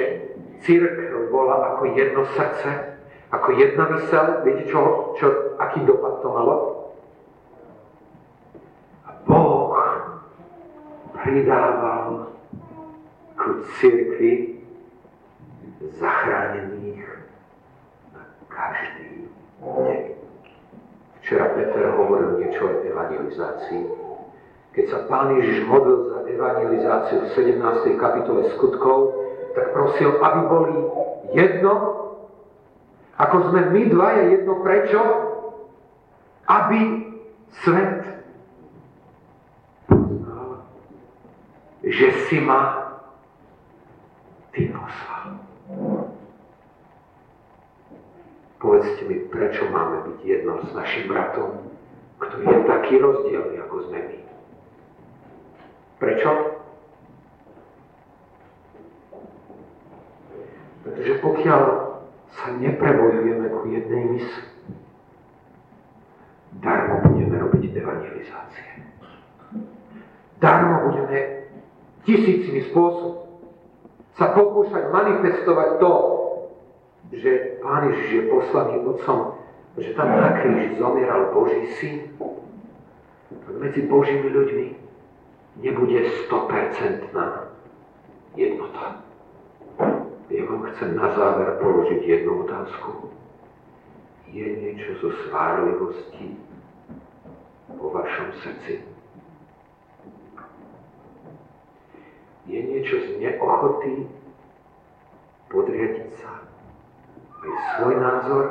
církev 0.61 1.33
bola 1.33 1.75
ako 1.75 1.83
jedno 1.97 2.23
srdce, 2.37 3.01
ako 3.33 3.49
jedna 3.57 3.85
mysel? 3.97 4.45
Viete, 4.45 4.69
čo, 4.69 5.13
čo, 5.17 5.57
aký 5.57 5.83
dopad 5.89 6.21
to 6.21 6.29
malo? 6.29 6.57
A 9.09 9.11
Boh 9.25 9.73
pridával 11.17 12.31
ku 13.41 13.65
církvi 13.81 14.63
zachránených 15.97 17.09
na 18.13 18.23
každý 18.53 19.33
deň. 19.65 20.26
Včera 21.27 21.51
Peter 21.59 21.91
hovoril 21.91 22.39
niečo 22.39 22.71
o 22.71 22.87
evangelizácii. 22.87 23.83
Keď 24.79 24.85
sa 24.87 24.99
Pán 25.11 25.35
Ježiš 25.35 25.67
modlil 25.67 26.15
za 26.15 26.19
evangelizáciu 26.23 27.19
v 27.27 27.35
17. 27.51 27.99
kapitole 27.99 28.47
skutkov, 28.55 29.27
tak 29.59 29.75
prosil, 29.75 30.23
aby 30.23 30.41
boli 30.47 30.77
jedno, 31.35 31.75
ako 33.19 33.51
sme 33.51 33.75
my 33.75 33.83
dvaja 33.91 34.23
jedno. 34.39 34.63
Prečo? 34.63 35.01
Aby 36.47 37.11
svet 37.67 38.07
poznal, 39.91 40.63
že 41.83 42.07
si 42.31 42.39
ma 42.39 42.87
ty 44.55 44.71
poslal. 44.71 45.43
Povedzte 48.57 49.05
mi, 49.05 49.29
prečo 49.29 49.69
máme 49.69 50.09
byť 50.09 50.19
jedno 50.25 50.65
s 50.65 50.73
našim 50.73 51.13
bratom, 51.13 51.61
ktorý 52.19 52.45
je 52.49 52.61
taký 52.65 52.95
rozdielný, 52.97 53.55
ako 53.61 53.77
sme 53.89 53.99
my. 54.01 54.19
Prečo? 56.01 56.31
Pretože 60.89 61.15
pokiaľ 61.21 61.63
sa 62.37 62.47
neprebojujeme 62.57 63.47
ku 63.53 63.65
jednej 63.69 64.05
mysli, 64.17 64.45
darmo 66.65 67.05
budeme 67.13 67.37
robiť 67.37 67.63
evangelizácie. 67.77 68.69
Darmo 70.41 70.93
budeme 70.93 71.49
tisícimi 72.09 72.73
spôsobmi 72.73 73.27
sa 74.17 74.33
pokúšať 74.33 74.89
manifestovať 74.89 75.77
to, 75.77 75.93
že 77.13 77.61
Pán 77.63 77.91
Ježiš 77.91 78.11
je 78.13 78.23
poslaný 78.31 78.83
Otcom, 78.83 79.39
že 79.79 79.95
tam 79.95 80.09
na 80.09 80.41
kríži 80.41 80.81
zomieral 80.81 81.31
Boží 81.31 81.63
syn, 81.79 81.99
medzi 83.57 83.83
Božími 83.87 84.29
ľuďmi 84.31 84.67
nebude 85.63 86.01
100% 86.27 87.15
jednota. 88.37 89.01
Ja 90.27 90.43
vám 90.45 90.63
chcem 90.75 90.99
na 90.99 91.09
záver 91.15 91.63
položiť 91.63 92.03
jednu 92.03 92.45
otázku. 92.45 93.15
Je 94.27 94.43
niečo 94.43 94.99
zo 95.01 95.11
svárlivosti 95.25 96.35
vo 97.79 97.95
vašom 97.95 98.35
srdci? 98.43 98.83
Je 102.47 102.59
niečo 102.59 102.97
z 103.07 103.09
neochoty 103.23 104.11
podriadiť 105.47 106.11
sa 106.19 106.47
aj 107.47 107.55
svoj 107.79 107.95
názor, 108.03 108.45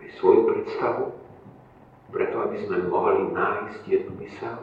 aj 0.00 0.08
svoju 0.20 0.40
predstavu, 0.44 1.04
preto 2.12 2.36
aby 2.44 2.56
sme 2.68 2.76
mohli 2.90 3.32
nájsť 3.32 3.82
jednu 3.88 4.12
mysel. 4.20 4.56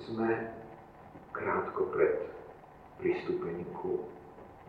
Sme 0.00 0.30
krátko 1.30 1.86
pred 1.94 2.30
pristúpením 2.98 3.68
ku 3.78 4.10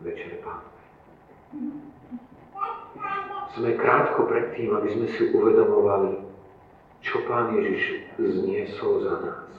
Večere 0.02 0.38
Pánovej. 0.42 0.86
Sme 3.58 3.70
krátko 3.76 4.30
pred 4.30 4.54
tým, 4.56 4.70
aby 4.72 4.88
sme 4.94 5.06
si 5.12 5.34
uvedomovali, 5.34 6.24
čo 7.02 7.26
Pán 7.26 7.52
Ježiš 7.58 8.06
zniesol 8.16 9.02
za 9.02 9.14
nás. 9.18 9.52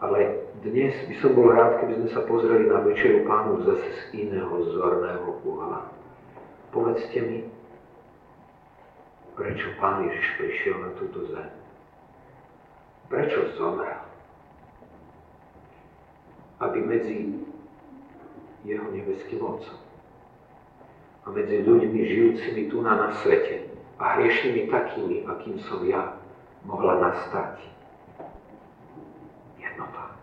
Ale 0.00 0.45
dnes 0.64 0.94
by 1.08 1.14
som 1.20 1.36
bol 1.36 1.52
rád, 1.52 1.82
keby 1.84 1.92
sme 2.00 2.08
sa 2.12 2.22
pozreli 2.24 2.70
na 2.70 2.80
Večeru 2.84 3.26
Pánu 3.28 3.64
zase 3.66 3.88
z 3.90 4.00
iného 4.24 4.54
zorného 4.72 5.40
uhla. 5.44 5.90
Povedzte 6.70 7.18
mi, 7.20 7.44
prečo 9.36 9.72
Pán 9.76 10.06
Ježiš 10.08 10.26
prišiel 10.40 10.76
na 10.80 10.90
túto 10.96 11.28
zem? 11.32 11.50
Prečo 13.12 13.52
zomrel? 13.60 14.06
aby 16.60 16.80
medzi 16.80 17.36
jeho 18.64 18.88
nebeským 18.88 19.44
Otcom 19.44 19.80
a 21.26 21.30
medzi 21.34 21.58
ľuďmi 21.66 22.00
žijúcimi 22.06 22.62
tu 22.70 22.80
na, 22.80 22.96
na 22.96 23.08
svete 23.20 23.66
a 23.98 24.16
hriešnými 24.16 24.70
takými, 24.70 25.16
akým 25.26 25.58
som 25.66 25.82
ja, 25.84 26.16
mohla 26.62 27.02
nastať 27.02 27.60
jednota. 29.58 30.16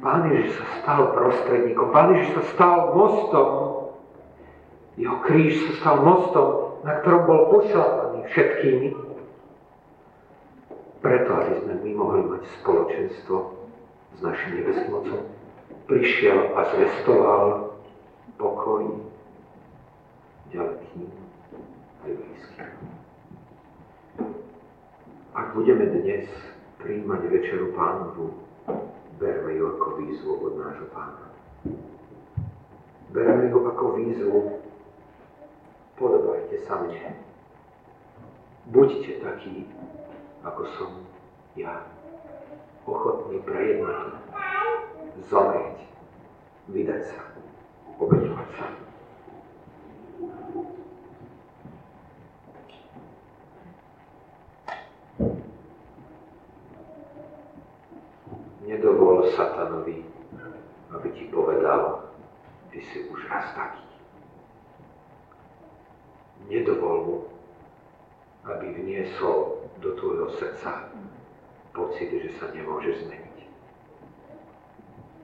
Pán 0.00 0.28
Ježiš 0.28 0.60
sa 0.60 0.66
stal 0.82 1.02
prostredníkom, 1.16 1.88
Pán 1.88 2.12
Ježiš 2.14 2.36
sa 2.36 2.42
stal 2.52 2.78
mostom, 2.92 3.48
jeho 4.96 5.16
kríž 5.24 5.56
sa 5.68 5.72
stal 5.80 5.96
mostom, 6.04 6.80
na 6.84 7.00
ktorom 7.00 7.22
bol 7.24 7.40
pošlapaný 7.52 8.28
všetkými, 8.28 8.88
preto, 11.00 11.30
aby 11.38 11.54
sme 11.62 11.74
my 11.86 11.90
mohli 11.94 12.22
mať 12.26 12.42
spoločenstvo 12.60 13.36
s 14.16 14.18
našim 14.24 14.50
nebeským 14.58 14.92
Otcom, 14.96 15.22
prišiel 15.86 16.56
a 16.56 16.60
zvestoval 16.72 17.44
pokoj 18.40 19.06
ďalekým 20.50 21.08
aj 22.04 22.10
blízkym. 22.10 22.72
Ak 25.36 25.52
budeme 25.52 25.84
dnes 25.92 26.26
príjmať 26.80 27.20
večeru 27.28 27.76
pánovu, 27.76 28.45
berme 29.16 29.52
ju 29.54 29.64
ako 29.76 29.86
výzvu 29.96 30.32
od 30.44 30.52
nášho 30.60 30.86
pána. 30.92 31.26
Berme 33.10 33.48
ju 33.48 33.58
ako 33.64 33.84
výzvu, 33.96 34.38
podobajte 35.96 36.56
sa 36.68 36.84
mne. 36.84 37.16
Buďte 38.66 39.22
takí, 39.22 39.64
ako 40.44 40.62
som 40.76 40.90
ja 41.56 41.86
ochotný 42.84 43.40
pre 43.46 43.78
jednotu 43.78 44.18
zomrieť, 45.30 45.78
vydať 46.68 47.02
sa, 47.08 47.20
obetovať 47.96 48.48
sa. 48.58 48.66
Nedovol 58.66 59.30
satanu 59.38 59.66
pánovi, 59.76 60.04
aby 60.94 61.08
ti 61.12 61.24
povedal, 61.28 62.08
ty 62.70 62.80
si 62.80 63.04
už 63.10 63.28
raz 63.28 63.52
taký. 63.54 63.84
Nedovol 66.48 66.96
mu, 67.04 67.16
aby 68.46 68.72
vniesol 68.78 69.66
do 69.82 69.90
tvojho 69.98 70.30
srdca 70.38 70.88
pocit, 71.74 72.08
že 72.08 72.30
sa 72.38 72.48
nemôže 72.54 72.94
zmeniť. 73.04 73.38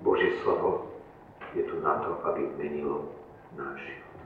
Božie 0.03 0.34
slovo 0.43 0.90
je 1.55 1.62
tu 1.62 1.78
na 1.80 2.03
to, 2.03 2.18
aby 2.26 2.51
menilo 2.59 3.14
náš 3.55 3.78
život. 3.86 4.18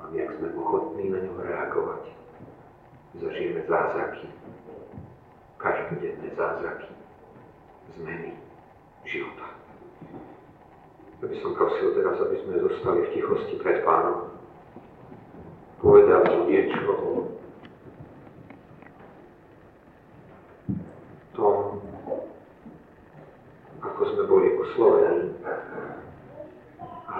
A 0.00 0.02
my, 0.10 0.16
ak 0.26 0.30
sme 0.36 0.48
ochotní 0.58 1.04
na 1.08 1.22
ňo 1.22 1.29
reagovať, 1.42 2.02
zažijeme 3.20 3.62
zázraky, 3.68 4.26
každodenné 5.58 6.28
zázraky, 6.36 6.90
zmeny 7.96 8.32
života. 9.04 9.46
Ja 11.20 11.28
by 11.28 11.36
som 11.44 11.52
prosil 11.52 11.92
teraz, 12.00 12.16
aby 12.16 12.36
sme 12.44 12.64
zostali 12.64 13.00
v 13.04 13.12
tichosti 13.12 13.54
pred 13.60 13.84
pánom. 13.84 14.32
Povedal 15.80 16.24
mu 16.28 16.48
niečo 16.48 16.80
o 16.80 16.96
tom, 21.36 21.56
ako 23.84 24.00
sme 24.16 24.22
boli 24.28 24.48
oslovení. 24.60 25.36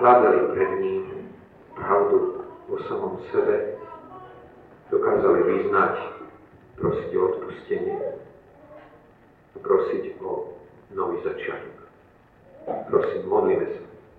Hľadali 0.01 0.41
pred 0.57 0.71
ním 0.81 1.29
pravdu 1.77 2.41
vo 2.73 2.77
samom 2.89 3.21
sebe, 3.33 3.80
dokázali 4.91 5.41
vyznať, 5.43 5.95
prosiť 6.77 7.11
o 7.17 7.23
odpustenie 7.31 8.21
prosiť 9.63 10.19
o 10.25 10.57
nový 10.95 11.19
začiatok. 11.23 11.77
Prosím, 12.91 13.23
modlíme 13.29 13.67
sa. 13.67 13.90